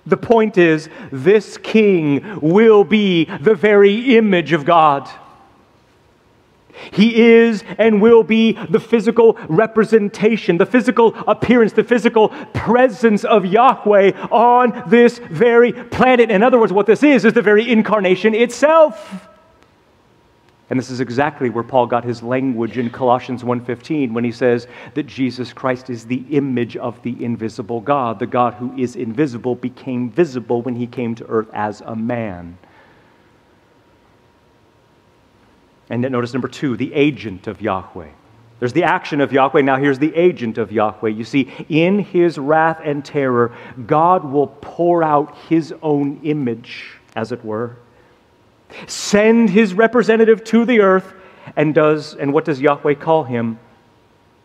[0.07, 5.11] The point is, this king will be the very image of God.
[6.93, 13.47] He is and will be the physical representation, the physical appearance, the physical presence of
[13.47, 16.31] Yahweh on this very planet.
[16.31, 19.29] In other words, what this is, is the very incarnation itself.
[20.69, 24.67] And this is exactly where Paul got his language in Colossians 1:15 when he says
[24.95, 28.19] that Jesus Christ is the image of the invisible God.
[28.19, 32.59] The God who is invisible became visible when he came to earth as a man.
[35.89, 38.09] And then notice number two, the agent of Yahweh.
[38.59, 39.61] There's the action of Yahweh.
[39.61, 41.11] Now here's the agent of Yahweh.
[41.11, 43.53] You see, in his wrath and terror,
[43.87, 47.77] God will pour out his own image, as it were,
[48.87, 51.15] send his representative to the earth,
[51.57, 53.59] and does, and what does Yahweh call him?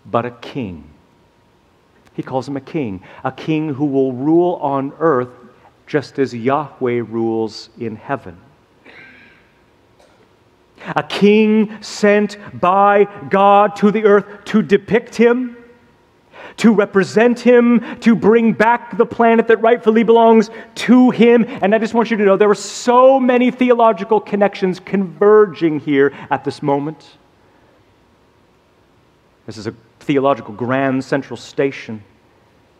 [0.05, 0.89] But a king.
[2.13, 5.29] He calls him a king, a king who will rule on earth
[5.87, 8.37] just as Yahweh rules in heaven
[10.95, 15.57] a king sent by God to the earth to depict him,
[16.57, 21.45] to represent him, to bring back the planet that rightfully belongs to him.
[21.47, 26.13] And I just want you to know there are so many theological connections converging here
[26.29, 27.17] at this moment.
[29.45, 32.03] This is a theological grand central station.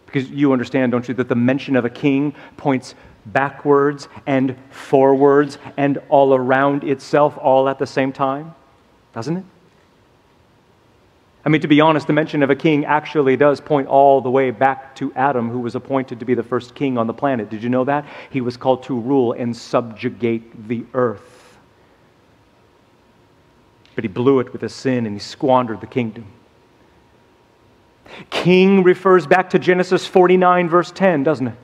[0.06, 2.96] Because you understand, don't you, that the mention of a king points
[3.28, 8.54] backwards and forwards and all around itself all at the same time?
[9.14, 9.46] Doesn't it?
[11.44, 14.30] I mean, to be honest, the mention of a king actually does point all the
[14.30, 17.50] way back to Adam, who was appointed to be the first king on the planet.
[17.50, 18.06] Did you know that?
[18.30, 21.58] He was called to rule and subjugate the earth.
[23.96, 26.26] But he blew it with his sin and he squandered the kingdom.
[28.30, 31.56] King refers back to Genesis 49, verse 10, doesn't it?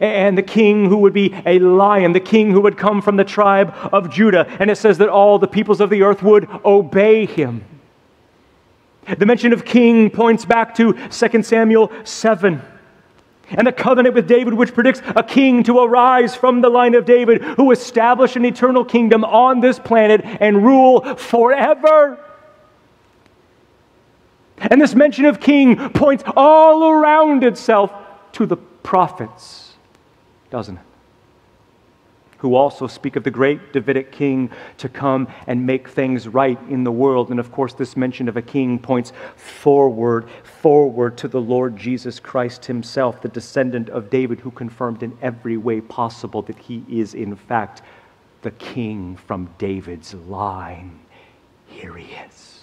[0.00, 3.24] And the king who would be a lion, the king who would come from the
[3.24, 4.46] tribe of Judah.
[4.58, 7.64] And it says that all the peoples of the earth would obey him.
[9.08, 12.62] The mention of king points back to 2 Samuel 7.
[13.50, 17.04] And the covenant with David, which predicts a king to arise from the line of
[17.04, 22.18] David, who establish an eternal kingdom on this planet and rule forever.
[24.58, 27.92] And this mention of king points all around itself
[28.32, 29.74] to the prophets,
[30.50, 30.82] doesn't it?
[32.38, 36.84] Who also speak of the great Davidic king to come and make things right in
[36.84, 37.30] the world.
[37.30, 42.20] And of course, this mention of a king points forward, forward to the Lord Jesus
[42.20, 47.14] Christ himself, the descendant of David, who confirmed in every way possible that he is,
[47.14, 47.82] in fact,
[48.42, 51.00] the king from David's line.
[51.66, 52.55] Here he is.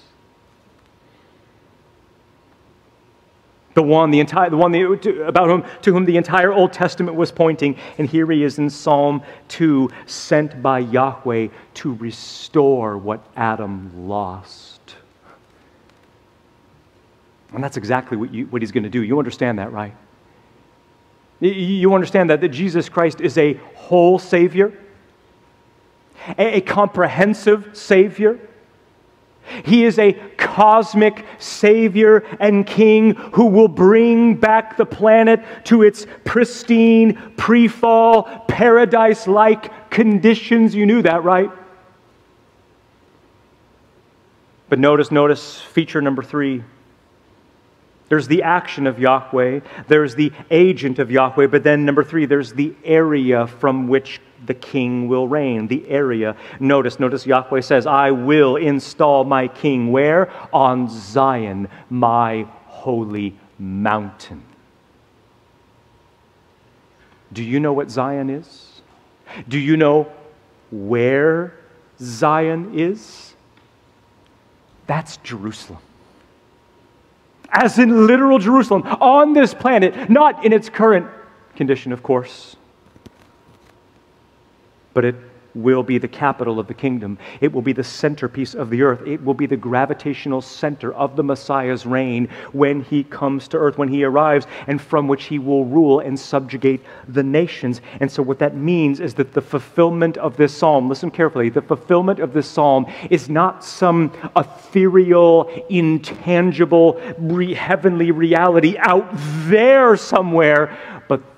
[3.74, 7.18] The one, the entire, the one the, about whom, to whom the entire Old Testament
[7.18, 7.78] was pointing.
[7.98, 14.96] And here he is in Psalm 2, sent by Yahweh to restore what Adam lost.
[17.54, 19.04] And that's exactly what, you, what he's going to do.
[19.04, 19.96] You understand that, right?
[21.40, 24.74] You understand that, that Jesus Christ is a whole Savior,
[26.38, 28.40] a, a comprehensive Savior
[29.66, 36.06] he is a cosmic Savior and King who will bring back the planet to its
[36.24, 40.74] pristine, pre fall, paradise like conditions.
[40.74, 41.52] You knew that, right?
[44.70, 46.64] But notice, notice feature number three.
[48.14, 52.54] There's the action of Yahweh, there's the agent of Yahweh, but then number three, there's
[52.54, 55.66] the area from which the king will reign.
[55.66, 56.38] The area.
[56.60, 60.32] Notice, notice Yahweh says, I will install my king where?
[60.54, 64.44] On Zion, my holy mountain.
[67.34, 68.84] Do you know what Zion is?
[69.48, 70.12] Do you know
[70.70, 71.56] where
[72.00, 73.34] Zion is?
[74.86, 75.80] That's Jerusalem.
[77.54, 81.08] As in literal Jerusalem, on this planet, not in its current
[81.56, 82.56] condition, of course.
[84.96, 85.16] But it
[85.56, 87.18] will be the capital of the kingdom.
[87.42, 89.06] It will be the centerpiece of the earth.
[89.06, 93.78] It will be the gravitational center of the Messiah's reign when he comes to earth,
[93.78, 97.82] when he arrives, and from which he will rule and subjugate the nations.
[98.00, 101.62] And so, what that means is that the fulfillment of this psalm, listen carefully, the
[101.62, 107.00] fulfillment of this psalm is not some ethereal, intangible,
[107.54, 109.08] heavenly reality out
[109.48, 110.78] there somewhere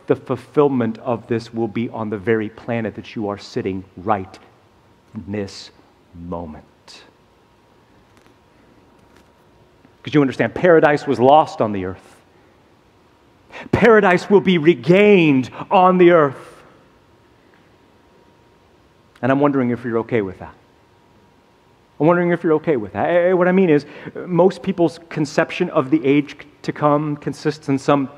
[0.08, 4.40] the fulfillment of this will be on the very planet that you are sitting right
[5.14, 5.72] in this
[6.14, 7.04] moment.
[9.98, 12.22] Because you understand, paradise was lost on the earth.
[13.72, 16.64] Paradise will be regained on the earth.
[19.22, 20.54] And I'm wondering if you're okay with that.
[22.00, 23.10] I'm wondering if you're okay with that.
[23.10, 23.86] Eh, what I mean is,
[24.28, 28.10] most people's conception of the age to come consists in some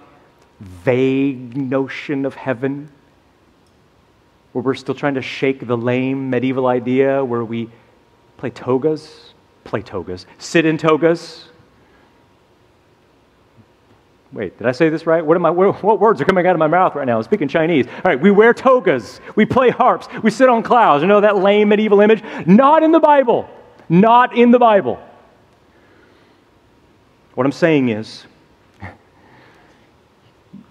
[0.60, 2.89] vague notion of heaven,
[4.53, 7.70] where we're still trying to shake the lame medieval idea where we
[8.38, 9.34] play togas,
[9.64, 11.45] play togas, sit in togas.
[14.34, 15.26] Wait, did I say this right?
[15.26, 17.18] What, am I, what words are coming out of my mouth right now?
[17.18, 17.88] I'm speaking Chinese.
[17.88, 21.01] All right, we wear togas, we play harps, we sit on clouds.
[21.01, 22.24] You know that lame medieval image?
[22.45, 23.49] Not in the Bible.
[23.89, 24.99] Not in the Bible.
[27.36, 28.26] What I'm saying is,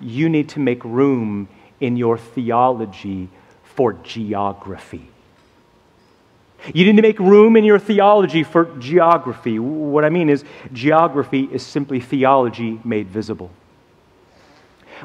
[0.01, 1.49] you need to make room
[1.81, 3.29] in your theology
[3.63, 5.09] for geography.
[6.75, 9.59] You need to make room in your theology for geography.
[9.59, 13.51] What I mean is, geography is simply theology made visible.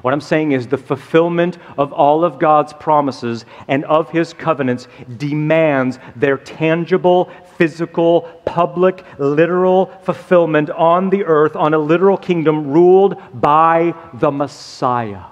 [0.02, 4.88] What I'm saying is, the fulfillment of all of God's promises and of his covenants
[5.18, 13.22] demands their tangible, physical, public, literal fulfillment on the earth, on a literal kingdom ruled
[13.34, 15.24] by the Messiah.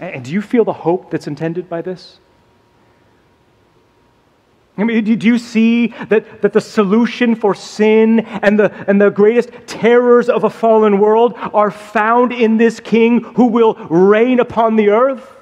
[0.00, 2.20] And do you feel the hope that's intended by this?
[4.78, 9.10] I mean, do you see that, that the solution for sin and the, and the
[9.10, 14.76] greatest terrors of a fallen world are found in this king who will reign upon
[14.76, 15.34] the earth?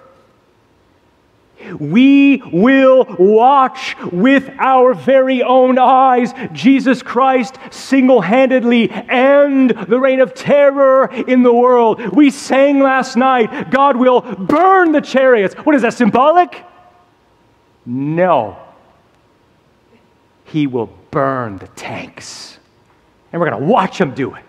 [1.79, 10.21] We will watch with our very own eyes Jesus Christ single handedly end the reign
[10.21, 12.15] of terror in the world.
[12.15, 15.55] We sang last night, God will burn the chariots.
[15.57, 16.65] What is that, symbolic?
[17.85, 18.66] No.
[20.47, 22.59] He will burn the tanks.
[23.33, 24.45] And we're going to watch him do it.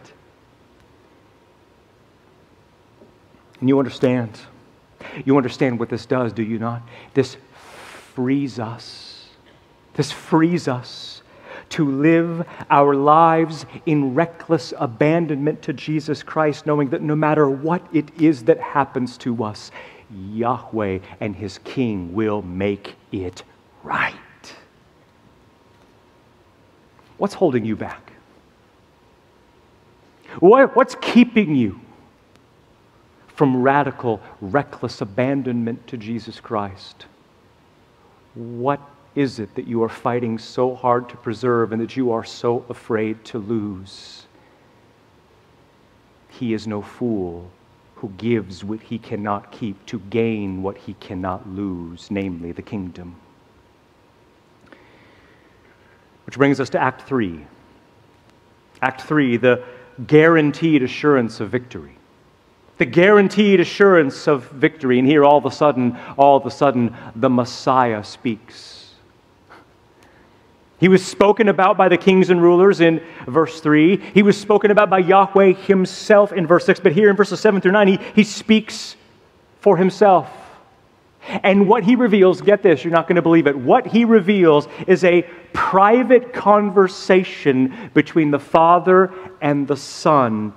[3.60, 4.40] And you understand.
[5.26, 6.82] You understand what this does, do you not?
[7.14, 7.38] This
[8.14, 9.26] frees us.
[9.94, 11.22] This frees us
[11.70, 17.86] to live our lives in reckless abandonment to Jesus Christ, knowing that no matter what
[17.94, 19.72] it is that happens to us,
[20.12, 23.44] Yahweh and his King will make it
[23.84, 24.16] right.
[27.18, 28.14] What's holding you back?
[30.40, 31.80] What's keeping you
[33.28, 37.06] from radical, reckless abandonment to Jesus Christ?
[38.36, 38.80] What
[39.16, 42.66] is it that you are fighting so hard to preserve and that you are so
[42.70, 44.28] afraid to lose?
[46.30, 47.50] He is no fool
[47.96, 53.16] who gives what he cannot keep to gain what he cannot lose, namely the kingdom.
[56.28, 57.46] Which brings us to Act 3.
[58.84, 59.64] Act 3, the
[60.06, 61.98] guaranteed assurance of victory
[62.78, 65.00] the guaranteed assurance of victory.
[65.00, 68.94] And here, all of a sudden, all of a sudden, the Messiah speaks.
[70.80, 73.98] He was spoken about by the kings and rulers in verse 3.
[73.98, 76.80] He was spoken about by Yahweh himself in verse 6.
[76.82, 78.96] But here in verses 7 through 9, he, he speaks
[79.60, 80.32] for himself.
[81.28, 83.58] And what he reveals, get this, you're not going to believe it.
[83.58, 85.24] What he reveals is a
[85.54, 90.54] private conversation between the Father and the Son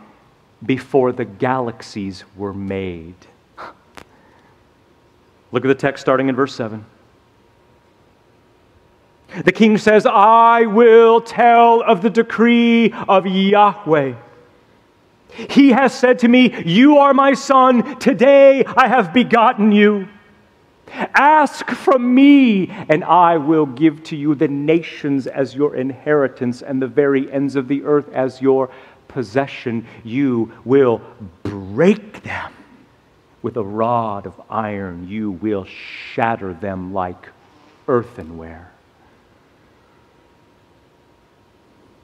[0.65, 3.15] before the galaxies were made.
[5.53, 6.85] Look at the text starting in verse 7.
[9.45, 14.15] The king says, I will tell of the decree of Yahweh.
[15.49, 17.99] He has said to me, You are my son.
[18.01, 20.09] Today I have begotten you.
[20.93, 26.81] Ask from me, and I will give to you the nations as your inheritance and
[26.81, 28.71] the very ends of the earth as your
[29.09, 31.01] possession, you will
[31.43, 32.53] break them.
[33.43, 37.29] With a rod of iron, you will shatter them like
[37.89, 38.71] earthenware.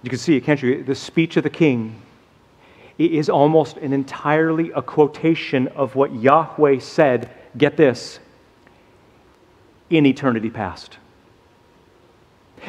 [0.03, 0.83] You can see it, can't you?
[0.83, 2.01] The speech of the king
[2.99, 8.19] is almost an entirely a quotation of what Yahweh said, get this,
[9.91, 10.99] in eternity past.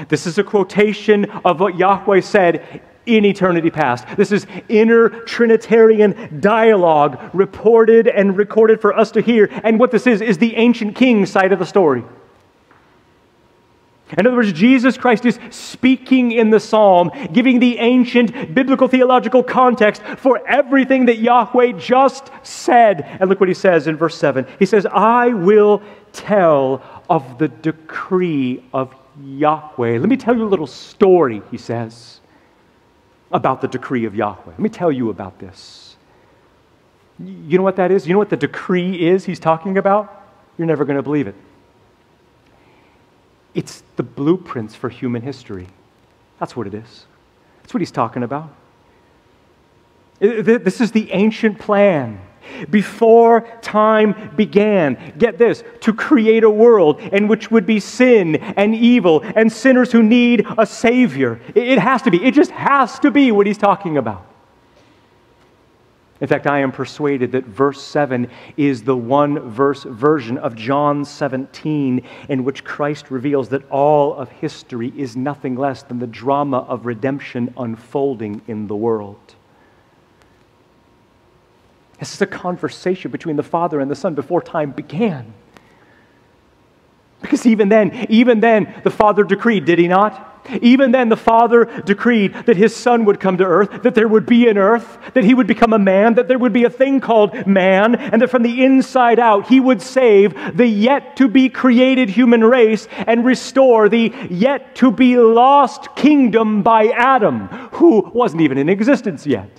[0.09, 4.05] This is a quotation of what Yahweh said in eternity past.
[4.18, 9.49] This is inner Trinitarian dialogue reported and recorded for us to hear.
[9.63, 12.03] And what this is, is the ancient king side of the story.
[14.18, 19.43] In other words, Jesus Christ is speaking in the psalm, giving the ancient biblical theological
[19.43, 23.01] context for everything that Yahweh just said.
[23.20, 24.47] And look what he says in verse 7.
[24.59, 25.82] He says, I will
[26.13, 28.93] tell of the decree of
[29.24, 29.97] Yahweh.
[29.97, 32.20] Let me tell you a little story, he says
[33.32, 34.41] about the decree of Yahweh.
[34.45, 35.95] Let me tell you about this.
[37.20, 38.08] You know what that is?
[38.08, 40.30] You know what the decree is he's talking about?
[40.58, 41.36] You're never going to believe it.
[43.53, 45.68] It's the blueprints for human history.
[46.39, 47.05] That's what it is.
[47.62, 48.53] That's what he's talking about.
[50.20, 52.22] This is the ancient plan
[52.70, 55.14] before time began.
[55.18, 59.91] Get this to create a world in which would be sin and evil and sinners
[59.91, 61.39] who need a Savior.
[61.56, 62.24] It has to be.
[62.24, 64.28] It just has to be what he's talking about.
[66.20, 71.06] In fact, I am persuaded that verse 7 is the one verse version of John
[71.06, 76.60] 17 in which Christ reveals that all of history is nothing less than the drama
[76.60, 79.36] of redemption unfolding in the world.
[82.00, 85.34] This is a conversation between the Father and the Son before time began.
[87.22, 90.24] Because even then, even then, the Father decreed, did he not?
[90.62, 94.26] Even then, the Father decreed that his Son would come to earth, that there would
[94.26, 97.02] be an earth, that he would become a man, that there would be a thing
[97.02, 101.50] called man, and that from the inside out he would save the yet to be
[101.50, 108.41] created human race and restore the yet to be lost kingdom by Adam, who wasn't
[108.41, 109.50] even in existence yet.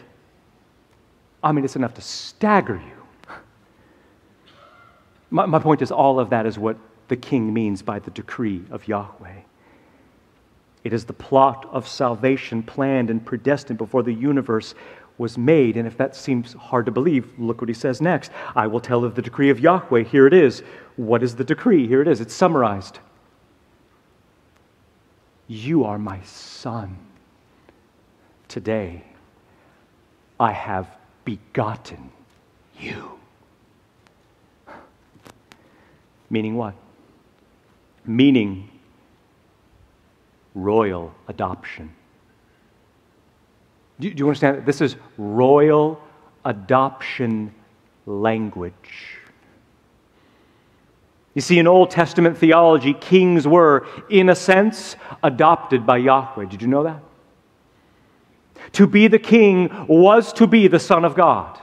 [1.42, 3.34] I mean, it's enough to stagger you.
[5.30, 6.76] My, my point is, all of that is what
[7.08, 9.40] the king means by the decree of Yahweh.
[10.84, 14.74] It is the plot of salvation planned and predestined before the universe
[15.18, 15.76] was made.
[15.76, 18.30] And if that seems hard to believe, look what he says next.
[18.54, 20.04] I will tell of the decree of Yahweh.
[20.04, 20.62] Here it is.
[20.96, 21.86] What is the decree?
[21.86, 22.20] Here it is.
[22.20, 23.00] It's summarized.
[25.46, 26.98] You are my son.
[28.48, 29.04] Today,
[30.38, 30.97] I have
[31.28, 32.10] begotten
[32.80, 33.18] you.
[36.30, 36.74] Meaning what?
[38.06, 38.70] Meaning
[40.54, 41.94] royal adoption.
[44.00, 44.64] Do, you understand?
[44.64, 46.00] This is royal
[46.46, 47.54] adoption
[48.06, 49.18] language.
[51.34, 56.46] You see, in Old Testament theology, kings were, in a sense, adopted by Yahweh.
[56.46, 57.02] Did you know that?
[58.72, 61.58] To be the king was to be the Son of God.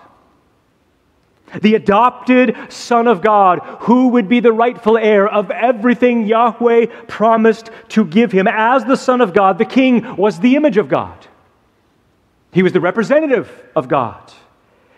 [1.61, 7.69] The adopted Son of God, who would be the rightful heir of everything Yahweh promised
[7.89, 8.47] to give him.
[8.47, 11.27] As the Son of God, the king was the image of God,
[12.51, 14.31] he was the representative of God.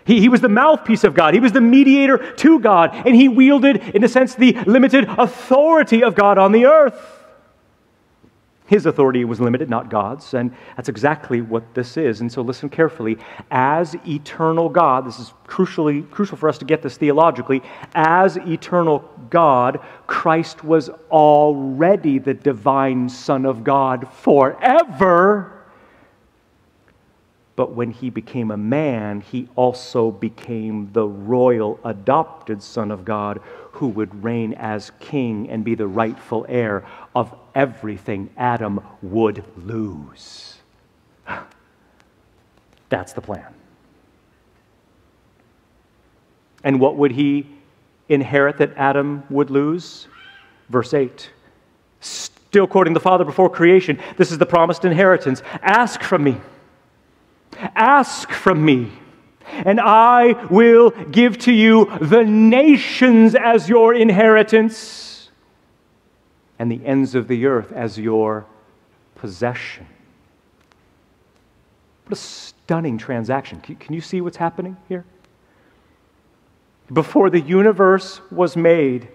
[0.05, 1.33] He, he was the mouthpiece of God.
[1.33, 2.91] He was the mediator to God.
[2.93, 7.16] And he wielded, in a sense, the limited authority of God on the earth.
[8.67, 12.19] His authority was limited, not God's, and that's exactly what this is.
[12.19, 13.17] And so listen carefully.
[13.49, 17.63] As eternal God, this is crucially crucial for us to get this theologically,
[17.95, 25.53] as eternal God, Christ was already the divine Son of God forever.
[27.55, 33.39] But when he became a man, he also became the royal adopted Son of God
[33.77, 40.57] who would reign as king and be the rightful heir of everything Adam would lose.
[42.89, 43.53] That's the plan.
[46.63, 47.47] And what would he
[48.09, 50.07] inherit that Adam would lose?
[50.69, 51.29] Verse 8.
[51.99, 55.41] Still quoting the Father before creation, this is the promised inheritance.
[55.61, 56.37] Ask from me
[57.75, 58.91] Ask from me,
[59.51, 65.29] and I will give to you the nations as your inheritance,
[66.59, 68.45] and the ends of the earth as your
[69.15, 69.85] possession.
[72.05, 73.59] What a stunning transaction.
[73.61, 75.05] Can you see what's happening here?
[76.91, 79.09] Before the universe was made,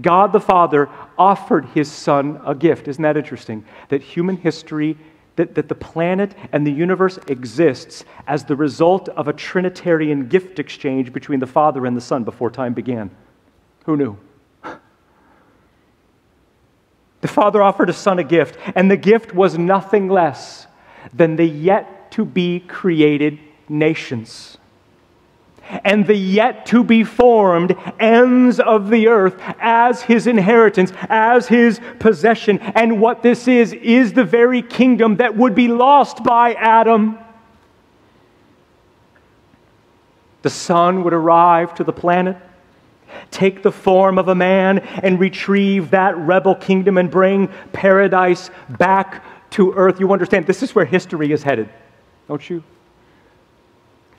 [0.00, 2.88] God the Father offered his Son a gift.
[2.88, 3.64] Isn't that interesting?
[3.90, 4.96] That human history
[5.38, 10.58] that, that the planet and the universe exists as the result of a Trinitarian gift
[10.58, 13.10] exchange between the Father and the Son before time began.
[13.86, 14.18] Who knew?
[17.20, 20.68] The Father offered a Son a gift, and the gift was nothing less
[21.12, 24.57] than the yet to be created nations
[25.84, 31.80] and the yet to be formed ends of the earth as his inheritance, as his
[31.98, 32.58] possession.
[32.58, 37.18] And what this is, is the very kingdom that would be lost by Adam.
[40.42, 42.36] The Son would arrive to the planet,
[43.30, 49.24] take the form of a man, and retrieve that rebel kingdom and bring paradise back
[49.50, 49.98] to earth.
[50.00, 51.68] You understand, this is where history is headed,
[52.28, 52.62] don't you?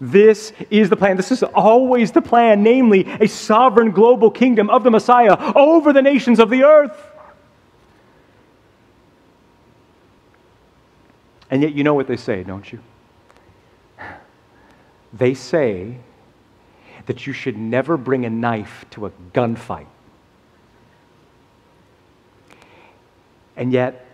[0.01, 1.17] This is the plan.
[1.17, 6.01] This is always the plan, namely, a sovereign global kingdom of the Messiah over the
[6.01, 6.95] nations of the earth.
[11.51, 12.79] And yet, you know what they say, don't you?
[15.11, 15.97] They say
[17.07, 19.87] that you should never bring a knife to a gunfight.
[23.57, 24.05] And yet,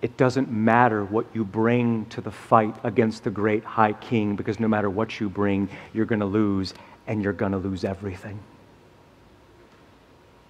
[0.00, 4.60] it doesn't matter what you bring to the fight against the great high king because
[4.60, 6.74] no matter what you bring, you're going to lose
[7.06, 8.38] and you're going to lose everything.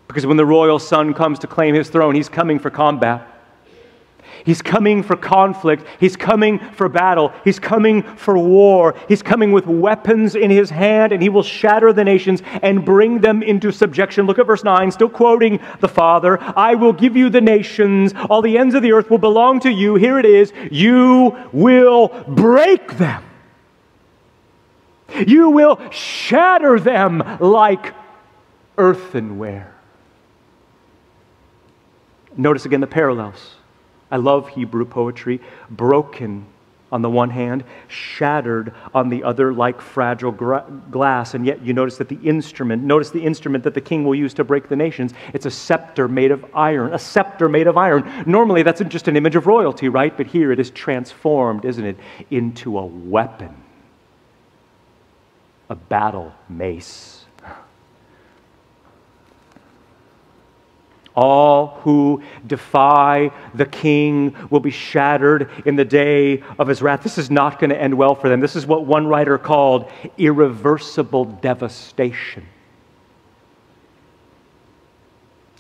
[0.07, 3.27] Because when the royal son comes to claim his throne, he's coming for combat.
[4.45, 5.85] He's coming for conflict.
[6.01, 7.33] He's coming for battle.
[7.45, 8.95] He's coming for war.
[9.09, 13.21] He's coming with weapons in his hand, and he will shatter the nations and bring
[13.21, 14.27] them into subjection.
[14.27, 18.13] Look at verse 9, still quoting the Father I will give you the nations.
[18.29, 19.95] All the ends of the earth will belong to you.
[19.97, 20.53] Here it is.
[20.71, 23.25] You will break them,
[25.27, 27.95] you will shatter them like
[28.77, 29.75] earthenware.
[32.37, 33.58] Notice again the parallels.
[34.11, 35.41] I love Hebrew poetry.
[35.71, 36.47] Broken
[36.91, 41.35] on the one hand, shattered on the other like fragile gra- glass.
[41.35, 44.33] And yet you notice that the instrument, notice the instrument that the king will use
[44.35, 45.13] to break the nations.
[45.35, 48.25] It's a scepter made of iron, a scepter made of iron.
[48.27, 50.17] Normally that's just an image of royalty, right?
[50.17, 51.99] But here it is transformed, isn't it,
[52.31, 53.55] into a weapon,
[55.69, 57.18] a battle mace.
[61.21, 67.03] All who defy the king will be shattered in the day of his wrath.
[67.03, 68.39] This is not going to end well for them.
[68.39, 72.47] This is what one writer called irreversible devastation.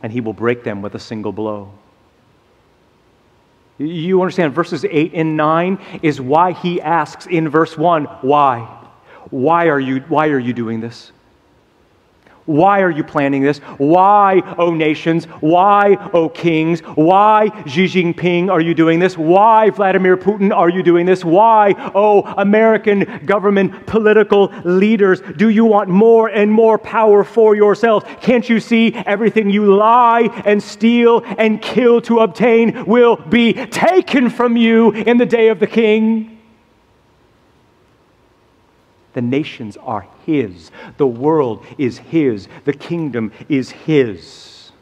[0.00, 1.72] And he will break them with a single blow.
[3.78, 8.60] You understand, verses 8 and 9 is why he asks in verse 1 why?
[9.30, 11.10] Why are you, why are you doing this?
[12.48, 13.58] Why are you planning this?
[13.76, 15.26] Why, O nations?
[15.40, 16.80] Why, O kings?
[16.80, 19.18] Why, Xi Jinping, are you doing this?
[19.18, 21.26] Why, Vladimir Putin, are you doing this?
[21.26, 28.06] Why, O American government political leaders, do you want more and more power for yourselves?
[28.22, 34.30] Can't you see everything you lie and steal and kill to obtain will be taken
[34.30, 36.37] from you in the day of the king?
[39.14, 40.70] The nations are His.
[40.96, 42.48] The world is His.
[42.64, 44.72] The kingdom is His.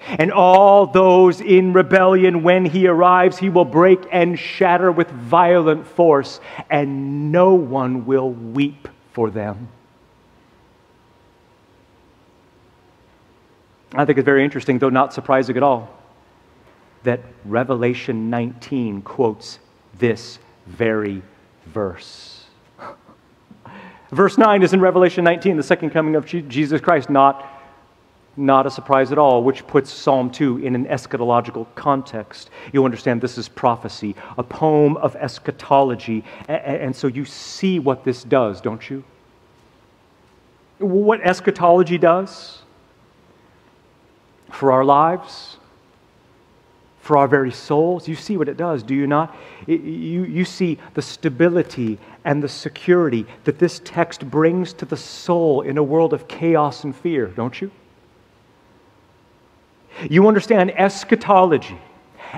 [0.00, 5.86] And all those in rebellion, when He arrives, He will break and shatter with violent
[5.86, 6.40] force,
[6.70, 9.68] and no one will weep for them.
[13.92, 15.90] I think it's very interesting, though not surprising at all,
[17.02, 19.58] that Revelation 19 quotes
[19.98, 21.22] this very
[21.66, 22.29] verse.
[24.10, 27.46] Verse 9 is in Revelation 19, the second coming of Jesus Christ, not,
[28.36, 32.50] not a surprise at all, which puts Psalm 2 in an eschatological context.
[32.72, 36.24] You understand this is prophecy, a poem of eschatology.
[36.48, 39.04] And so you see what this does, don't you?
[40.78, 42.62] What eschatology does
[44.50, 45.58] for our lives
[47.00, 48.06] for our very souls.
[48.06, 49.36] You see what it does, do you not?
[49.66, 54.96] It, you, you see the stability and the security that this text brings to the
[54.96, 57.70] soul in a world of chaos and fear, don't you?
[60.08, 61.78] You understand eschatology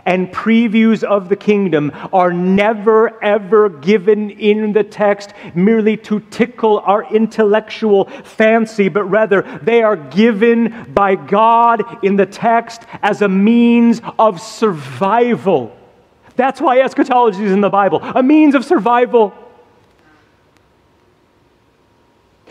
[0.05, 6.81] and previews of the kingdom are never ever given in the text merely to tickle
[6.81, 13.29] our intellectual fancy, but rather they are given by God in the text as a
[13.29, 15.77] means of survival.
[16.37, 19.35] That's why eschatology is in the Bible, a means of survival.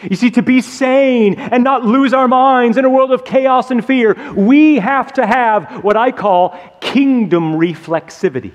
[0.10, 3.70] You see, to be sane and not lose our minds in a world of chaos
[3.70, 8.54] and fear, we have to have what I call kingdom reflexivity.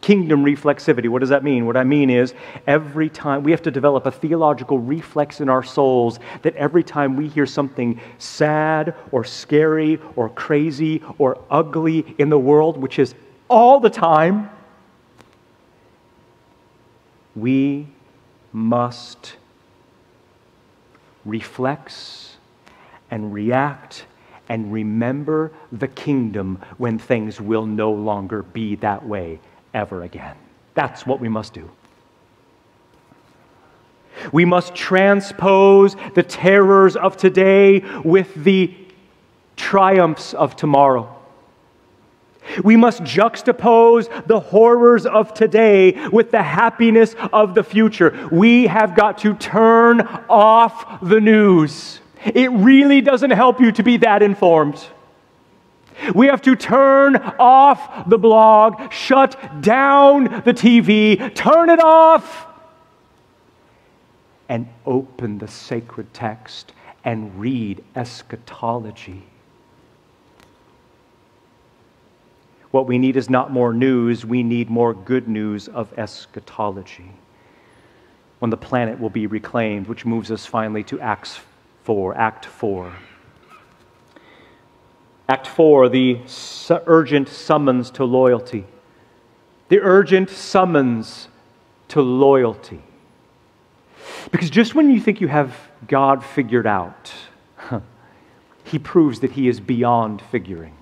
[0.00, 1.08] Kingdom reflexivity.
[1.08, 1.66] What does that mean?
[1.66, 2.34] What I mean is
[2.66, 7.16] every time we have to develop a theological reflex in our souls that every time
[7.16, 13.14] we hear something sad or scary or crazy or ugly in the world, which is
[13.48, 14.50] all the time,
[17.34, 17.88] we
[18.52, 19.36] must
[21.24, 22.36] reflects
[23.10, 24.06] and react
[24.48, 29.40] and remember the kingdom when things will no longer be that way
[29.72, 30.36] ever again.
[30.74, 31.70] That's what we must do.
[34.32, 38.74] We must transpose the terrors of today with the
[39.56, 41.13] triumphs of tomorrow.
[42.62, 48.28] We must juxtapose the horrors of today with the happiness of the future.
[48.30, 52.00] We have got to turn off the news.
[52.24, 54.84] It really doesn't help you to be that informed.
[56.14, 62.46] We have to turn off the blog, shut down the TV, turn it off,
[64.48, 66.72] and open the sacred text
[67.04, 69.22] and read eschatology.
[72.74, 77.12] What we need is not more news, we need more good news of eschatology.
[78.40, 81.38] When the planet will be reclaimed, which moves us finally to Acts
[81.84, 82.92] 4, Act 4.
[85.28, 86.18] Act 4, the
[86.68, 88.64] urgent summons to loyalty.
[89.68, 91.28] The urgent summons
[91.90, 92.82] to loyalty.
[94.32, 95.56] Because just when you think you have
[95.86, 97.12] God figured out,
[98.64, 100.74] he proves that he is beyond figuring.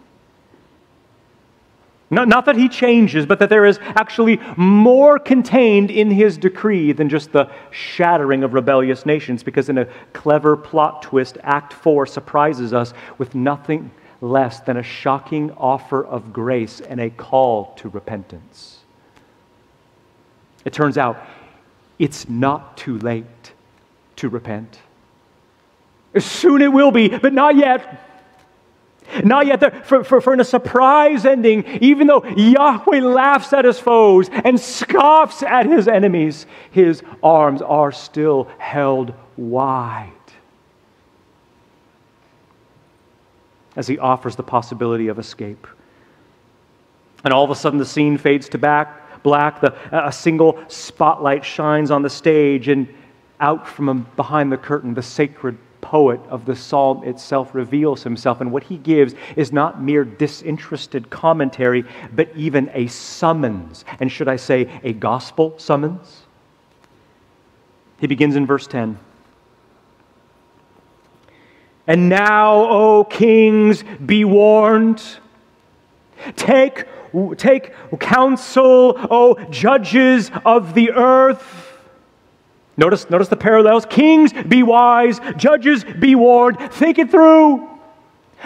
[2.13, 6.93] Not, not that he changes, but that there is actually more contained in his decree
[6.93, 12.05] than just the shattering of rebellious nations, because in a clever plot twist, Act 4
[12.05, 13.91] surprises us with nothing
[14.21, 18.81] less than a shocking offer of grace and a call to repentance.
[20.67, 21.19] It turns out
[21.99, 23.53] it's not too late
[24.17, 24.79] to repent.
[26.19, 28.12] Soon it will be, but not yet.
[29.25, 33.65] Not yet, there, for, for, for in a surprise ending, even though Yahweh laughs at
[33.65, 40.13] his foes and scoffs at his enemies, his arms are still held wide
[43.77, 45.67] as he offers the possibility of escape.
[47.25, 49.61] And all of a sudden, the scene fades to back, black.
[49.61, 52.93] The, a single spotlight shines on the stage, and
[53.41, 58.41] out from behind the curtain, the sacred poet of the psalm itself reveals himself.
[58.41, 63.85] And what he gives is not mere disinterested commentary, but even a summons.
[64.01, 66.23] And should I say, a gospel summons?
[67.99, 68.99] He begins in verse 10.
[71.87, 75.03] And now, O kings, be warned.
[76.37, 76.85] Take,
[77.37, 81.62] take counsel, O judges of the earth.
[82.77, 83.85] Notice, notice the parallels.
[83.87, 85.21] Kings, be wise.
[85.37, 86.59] Judges, be warned.
[86.73, 87.69] Think it through.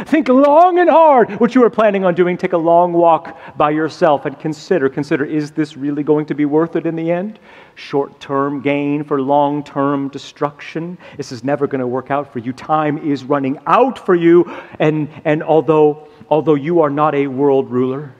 [0.04, 2.36] Think long and hard what you are planning on doing.
[2.36, 6.44] Take a long walk by yourself and consider consider is this really going to be
[6.44, 7.38] worth it in the end?
[7.76, 10.98] Short-term gain for long-term destruction.
[11.16, 12.52] This is never going to work out for you.
[12.52, 14.44] Time is running out for you
[14.78, 18.12] and and although although you are not a world ruler,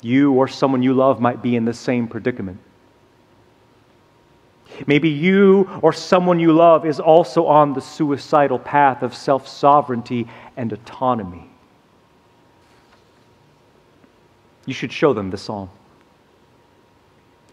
[0.00, 2.58] you or someone you love might be in the same predicament.
[4.86, 10.28] Maybe you or someone you love is also on the suicidal path of self sovereignty
[10.56, 11.48] and autonomy.
[14.66, 15.70] You should show them the psalm.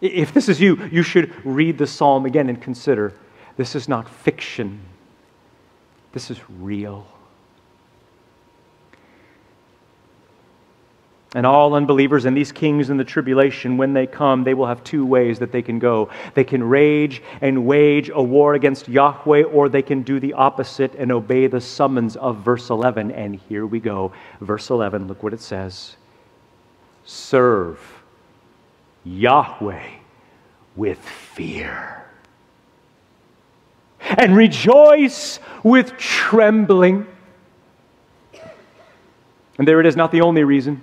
[0.00, 3.12] If this is you, you should read the psalm again and consider
[3.56, 4.80] this is not fiction,
[6.12, 7.06] this is real.
[11.34, 14.82] And all unbelievers and these kings in the tribulation, when they come, they will have
[14.82, 16.08] two ways that they can go.
[16.34, 20.92] They can rage and wage a war against Yahweh, or they can do the opposite
[20.96, 23.12] and obey the summons of verse 11.
[23.12, 24.12] And here we go.
[24.40, 25.96] Verse 11, look what it says
[27.04, 27.78] Serve
[29.04, 29.88] Yahweh
[30.74, 32.04] with fear,
[34.00, 37.06] and rejoice with trembling.
[39.58, 40.82] And there it is, not the only reason.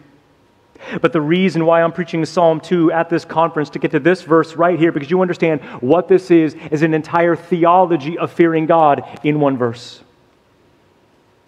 [1.01, 4.21] But the reason why I'm preaching Psalm 2 at this conference to get to this
[4.21, 8.65] verse right here, because you understand what this is, is an entire theology of fearing
[8.65, 10.03] God in one verse.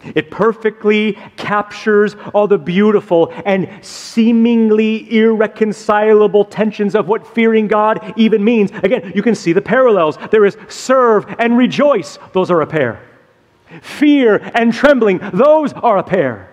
[0.02, 8.42] It perfectly captures all the beautiful and seemingly irreconcilable tensions of what fearing God even
[8.42, 8.70] means.
[8.70, 10.16] Again, you can see the parallels.
[10.30, 13.02] There is serve and rejoice, those are a pair.
[13.82, 16.50] Fear and trembling, those are a pair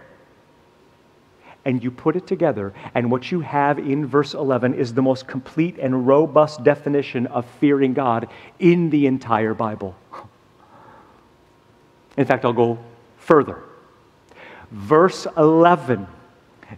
[1.68, 5.28] and you put it together, and what you have in verse 11 is the most
[5.28, 9.93] complete and robust definition of fearing God in the entire Bible.
[12.15, 12.80] In fact, I'll go
[13.18, 13.61] further.
[14.72, 16.07] Verse 11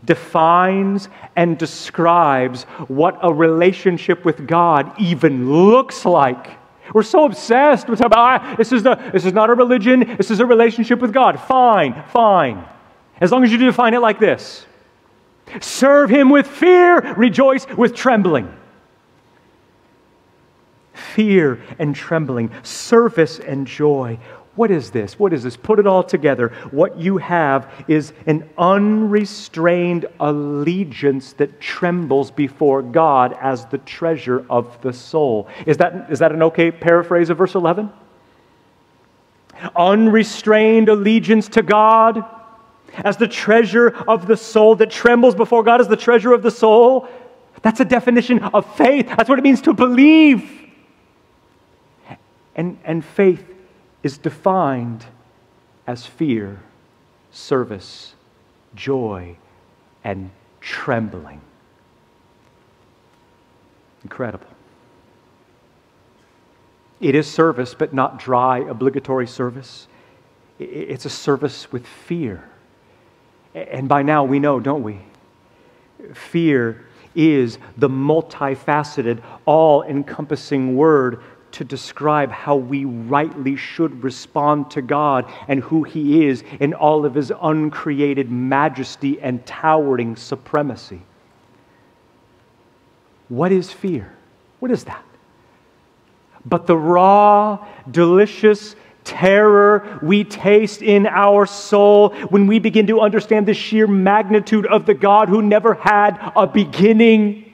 [0.06, 6.58] defines and describes what a relationship with God even looks like.
[6.96, 10.32] We're so obsessed with about ah, this is the this is not a religion, this
[10.32, 11.40] is a relationship with God.
[11.40, 12.66] Fine, fine.
[13.22, 14.66] As long as you define it like this.
[15.62, 18.54] Serve him with fear, rejoice with trembling.
[20.93, 24.20] Fear and trembling, service and joy.
[24.56, 25.18] What is this?
[25.18, 25.56] What is this?
[25.56, 26.50] Put it all together.
[26.72, 34.82] What you have is an unrestrained allegiance that trembles before God as the treasure of
[34.82, 35.47] the soul.
[35.66, 37.89] Is that, is that an okay paraphrase of verse 11?
[39.78, 42.24] Unrestrained allegiance to God
[42.94, 46.52] as the treasure of the soul that trembles before God as the treasure of the
[46.52, 47.08] soul.
[47.62, 49.08] That's a definition of faith.
[49.08, 50.50] That's what it means to believe.
[52.56, 53.46] And, and faith
[54.04, 55.06] is defined
[55.88, 56.62] as fear,
[57.32, 58.14] service,
[58.76, 59.38] joy,
[60.04, 60.32] and
[60.62, 61.42] trembling.
[64.04, 64.48] Incredible.
[67.00, 69.88] It is service, but not dry, obligatory service.
[70.60, 72.49] It's a service with fear.
[73.54, 75.00] And by now we know, don't we?
[76.14, 76.86] Fear
[77.16, 81.22] is the multifaceted, all encompassing word
[81.52, 87.06] to describe how we rightly should respond to God and who He is in all
[87.06, 91.02] of His uncreated majesty and towering supremacy.
[93.30, 94.14] What is fear?
[94.60, 95.04] What is that?
[96.45, 98.76] But the raw, delicious,
[99.10, 104.86] terror we taste in our soul when we begin to understand the sheer magnitude of
[104.86, 107.45] the God who never had a beginning.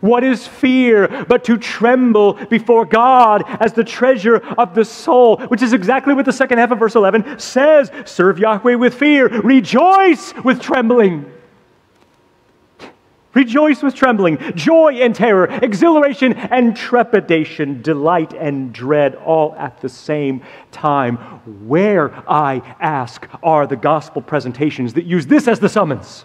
[0.00, 5.38] What is fear but to tremble before God as the treasure of the soul?
[5.48, 9.28] Which is exactly what the second half of verse 11 says Serve Yahweh with fear,
[9.28, 11.32] rejoice with trembling.
[13.34, 19.88] Rejoice with trembling, joy and terror, exhilaration and trepidation, delight and dread, all at the
[19.88, 21.16] same time.
[21.68, 26.24] Where, I ask, are the gospel presentations that use this as the summons?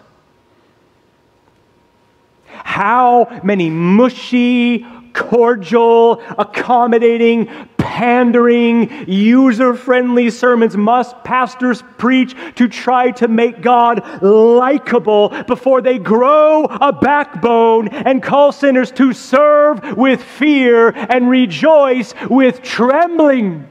[2.46, 7.46] How many mushy, cordial, accommodating,
[7.78, 15.98] pandering, user friendly sermons must pastors preach to try to make God likable before they
[15.98, 23.70] grow a backbone and call sinners to serve with fear and rejoice with trembling.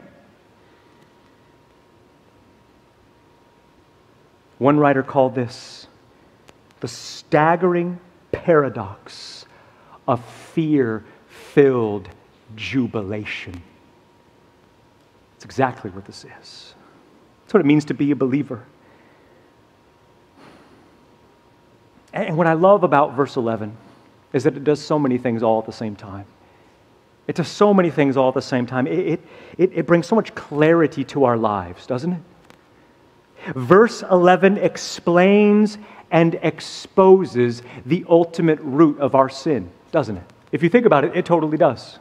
[4.58, 5.88] One writer called this
[6.80, 8.00] the staggering
[8.32, 9.46] paradox
[10.08, 11.04] of fear
[11.54, 12.10] filled
[12.56, 13.62] jubilation.
[15.36, 16.74] It's exactly what this is.
[17.44, 18.64] That's what it means to be a believer.
[22.12, 23.76] And what I love about verse 11
[24.34, 26.26] is that it does so many things all at the same time.
[27.28, 28.88] It does so many things all at the same time.
[28.88, 29.20] It,
[29.58, 32.22] it, it, brings so much clarity to our lives, doesn't it?
[33.56, 35.78] Verse 11 explains
[36.12, 40.33] and exposes the ultimate root of our sin, doesn't it?
[40.54, 41.98] If you think about it, it totally does.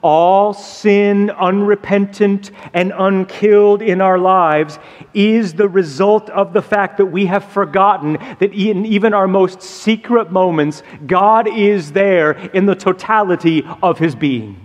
[0.00, 4.78] All sin, unrepentant and unkilled in our lives,
[5.12, 9.60] is the result of the fact that we have forgotten that in even our most
[9.60, 14.58] secret moments, God is there in the totality of his being.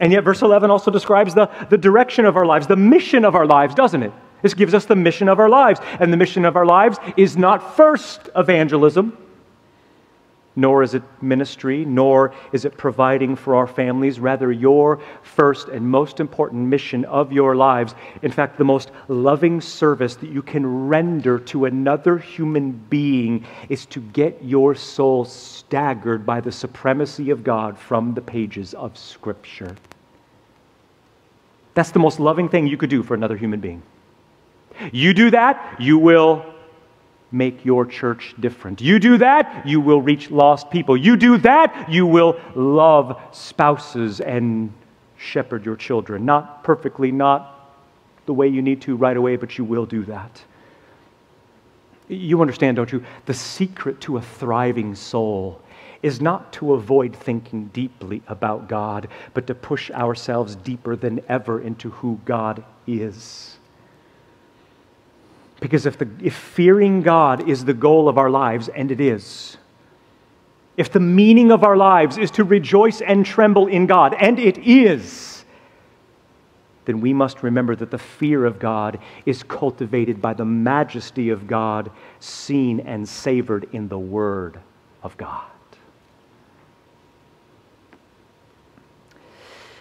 [0.00, 3.34] And yet, verse 11 also describes the, the direction of our lives, the mission of
[3.34, 4.12] our lives, doesn't it?
[4.44, 5.80] This gives us the mission of our lives.
[5.98, 9.16] And the mission of our lives is not first evangelism,
[10.54, 14.20] nor is it ministry, nor is it providing for our families.
[14.20, 19.62] Rather, your first and most important mission of your lives, in fact, the most loving
[19.62, 26.26] service that you can render to another human being, is to get your soul staggered
[26.26, 29.74] by the supremacy of God from the pages of Scripture.
[31.72, 33.82] That's the most loving thing you could do for another human being.
[34.92, 36.44] You do that, you will
[37.32, 38.80] make your church different.
[38.80, 40.96] You do that, you will reach lost people.
[40.96, 44.72] You do that, you will love spouses and
[45.16, 46.24] shepherd your children.
[46.24, 47.74] Not perfectly, not
[48.26, 50.42] the way you need to right away, but you will do that.
[52.08, 53.04] You understand, don't you?
[53.26, 55.60] The secret to a thriving soul
[56.02, 61.62] is not to avoid thinking deeply about God, but to push ourselves deeper than ever
[61.62, 63.53] into who God is.
[65.64, 69.56] Because if, the, if fearing God is the goal of our lives, and it is,
[70.76, 74.58] if the meaning of our lives is to rejoice and tremble in God, and it
[74.58, 75.46] is,
[76.84, 81.46] then we must remember that the fear of God is cultivated by the majesty of
[81.46, 81.90] God,
[82.20, 84.60] seen and savored in the Word
[85.02, 85.50] of God.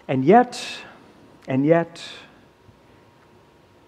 [0.08, 0.66] And yet,
[1.46, 2.02] and yet,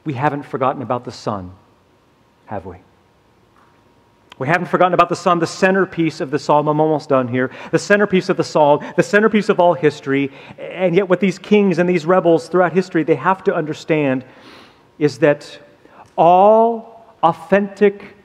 [0.04, 1.54] we haven't forgotten about the Son
[2.46, 2.78] have we?
[4.38, 6.68] We haven't forgotten about the Son, the centerpiece of the psalm.
[6.68, 7.52] I'm almost done here.
[7.72, 10.32] The centerpiece of the psalm, the centerpiece of all history.
[10.60, 14.26] And yet, what these kings and these rebels throughout history, they have to understand
[15.00, 15.60] is that
[16.18, 18.16] all authentic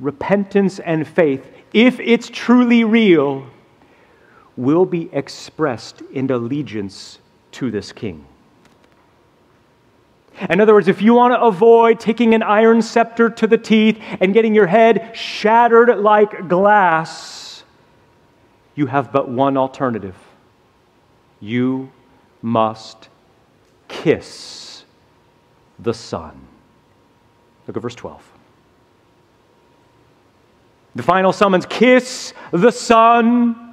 [0.00, 3.46] repentance and faith, if it's truly real,
[4.56, 7.20] will be expressed in allegiance
[7.52, 8.26] to this king.
[10.48, 14.00] In other words, if you want to avoid taking an iron scepter to the teeth
[14.20, 17.64] and getting your head shattered like glass,
[18.74, 20.16] you have but one alternative.
[21.40, 21.90] You
[22.42, 23.08] must
[23.88, 24.84] kiss
[25.78, 26.40] the Son.
[27.66, 28.22] Look at verse 12.
[30.94, 33.67] The final summons kiss the Son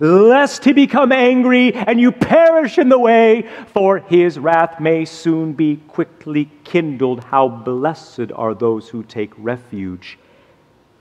[0.00, 5.52] lest he become angry and you perish in the way, for his wrath may soon
[5.52, 7.24] be quickly kindled.
[7.24, 10.18] How blessed are those who take refuge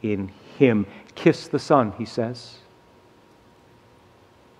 [0.01, 0.85] in him.
[1.15, 2.57] Kiss the Son, he says.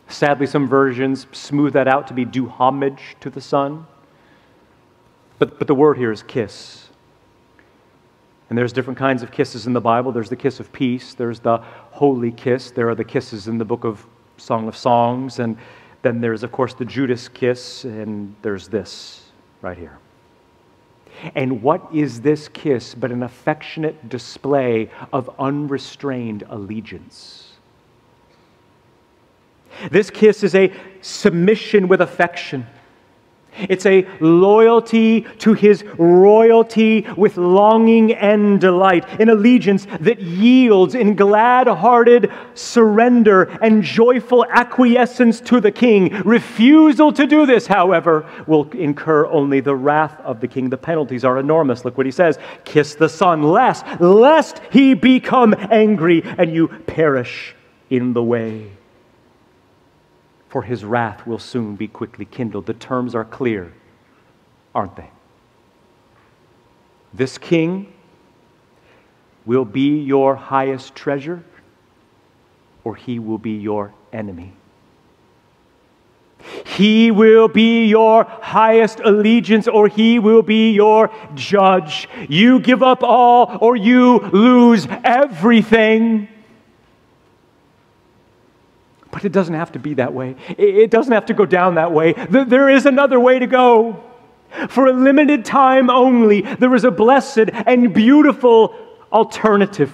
[0.08, 3.88] Sadly, some versions smooth that out to be do homage to the Son.
[5.40, 6.90] But, but the word here is kiss.
[8.52, 10.12] And there's different kinds of kisses in the Bible.
[10.12, 11.60] There's the kiss of peace, there's the
[11.92, 15.56] holy kiss, there are the kisses in the book of Song of Songs, and
[16.02, 19.32] then there's, of course, the Judas kiss, and there's this
[19.62, 20.00] right here.
[21.34, 27.54] And what is this kiss but an affectionate display of unrestrained allegiance?
[29.92, 32.68] This kiss is a submission with affection.
[33.58, 41.16] It's a loyalty to his royalty with longing and delight, an allegiance that yields in
[41.16, 46.10] glad hearted surrender and joyful acquiescence to the king.
[46.24, 50.70] Refusal to do this, however, will incur only the wrath of the king.
[50.70, 51.86] The penalties are enormous.
[51.86, 57.56] Look what he says Kiss the Son, lest, lest he become angry and you perish
[57.90, 58.72] in the way
[60.52, 62.66] for his wrath will soon be quickly kindled.
[62.66, 63.72] The terms are clear,
[64.76, 65.10] aren't they?
[67.14, 67.94] This king
[69.46, 71.42] will be your highest treasure,
[72.84, 74.52] or he will be your enemy.
[76.66, 82.10] He will be your highest allegiance or he will be your judge.
[82.28, 86.28] You give up all or you lose everything.
[89.12, 90.36] But it doesn't have to be that way.
[90.58, 92.14] It doesn't have to go down that way.
[92.14, 94.04] There is another way to go.
[94.70, 98.76] For a limited time only, there is a blessed and beautiful
[99.12, 99.94] alternative.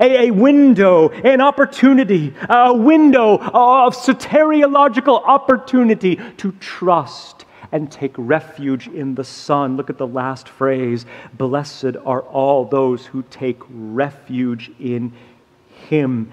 [0.00, 8.88] A, a, window, an opportunity, a window of soteriological opportunity to trust and take refuge
[8.88, 9.76] in the Son.
[9.76, 15.12] Look at the last phrase Blessed are all those who take refuge in
[15.88, 16.32] Him.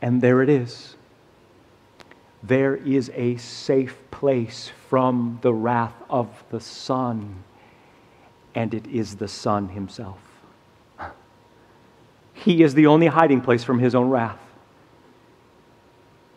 [0.00, 0.95] And there it is.
[2.46, 7.42] There is a safe place from the wrath of the Son,
[8.54, 10.18] and it is the Son Himself.
[12.34, 14.38] He is the only hiding place from His own wrath.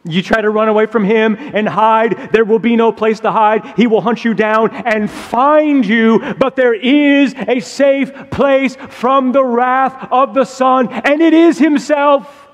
[0.06, 3.32] You try to run away from him and hide, there will be no place to
[3.32, 3.74] hide.
[3.76, 9.34] He will hunt you down and find you, but there is a safe place from
[9.34, 12.49] the wrath of the Son, and it is Himself,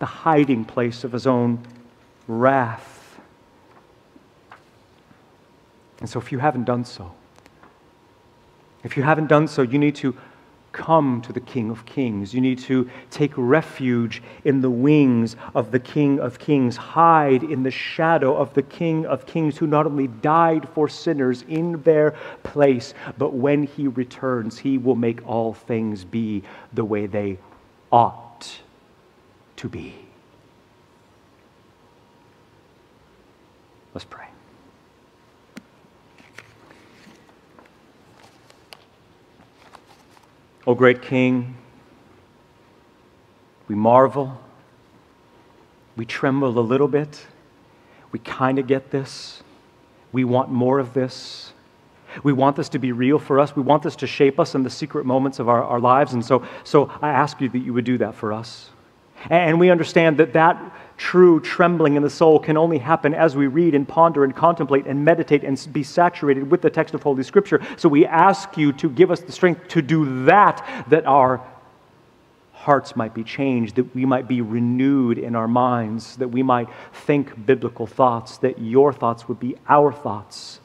[0.00, 1.60] the hiding place of His own
[2.26, 3.20] wrath.
[6.00, 7.12] And so, if you haven't done so,
[8.82, 10.16] if you haven't done so, you need to
[10.72, 12.32] come to the King of Kings.
[12.32, 17.62] You need to take refuge in the wings of the King of Kings, hide in
[17.62, 22.12] the shadow of the King of Kings, who not only died for sinners in their
[22.42, 26.42] place, but when he returns, he will make all things be
[26.72, 27.36] the way they
[27.92, 28.29] ought
[29.60, 29.94] to be.
[33.92, 34.26] Let's pray.
[40.66, 41.58] O great King,
[43.68, 44.40] we marvel,
[45.94, 47.26] we tremble a little bit,
[48.12, 49.42] we kind of get this,
[50.10, 51.52] we want more of this.
[52.24, 53.54] We want this to be real for us.
[53.54, 56.12] We want this to shape us in the secret moments of our, our lives.
[56.12, 58.69] And so, so I ask you that you would do that for us.
[59.28, 60.58] And we understand that that
[60.96, 64.86] true trembling in the soul can only happen as we read and ponder and contemplate
[64.86, 67.60] and meditate and be saturated with the text of Holy Scripture.
[67.76, 71.40] So we ask you to give us the strength to do that, that our
[72.52, 76.68] hearts might be changed, that we might be renewed in our minds, that we might
[76.92, 80.60] think biblical thoughts, that your thoughts would be our thoughts,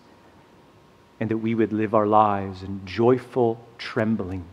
[1.22, 4.44] and that we would live our lives in joyful trembling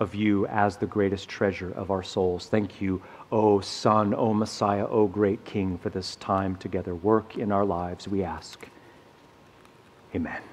[0.00, 2.48] of you as the greatest treasure of our souls.
[2.48, 6.94] Thank you, O Son, O Messiah, O great King, for this time together.
[6.94, 8.66] Work in our lives, we ask.
[10.14, 10.51] Amen.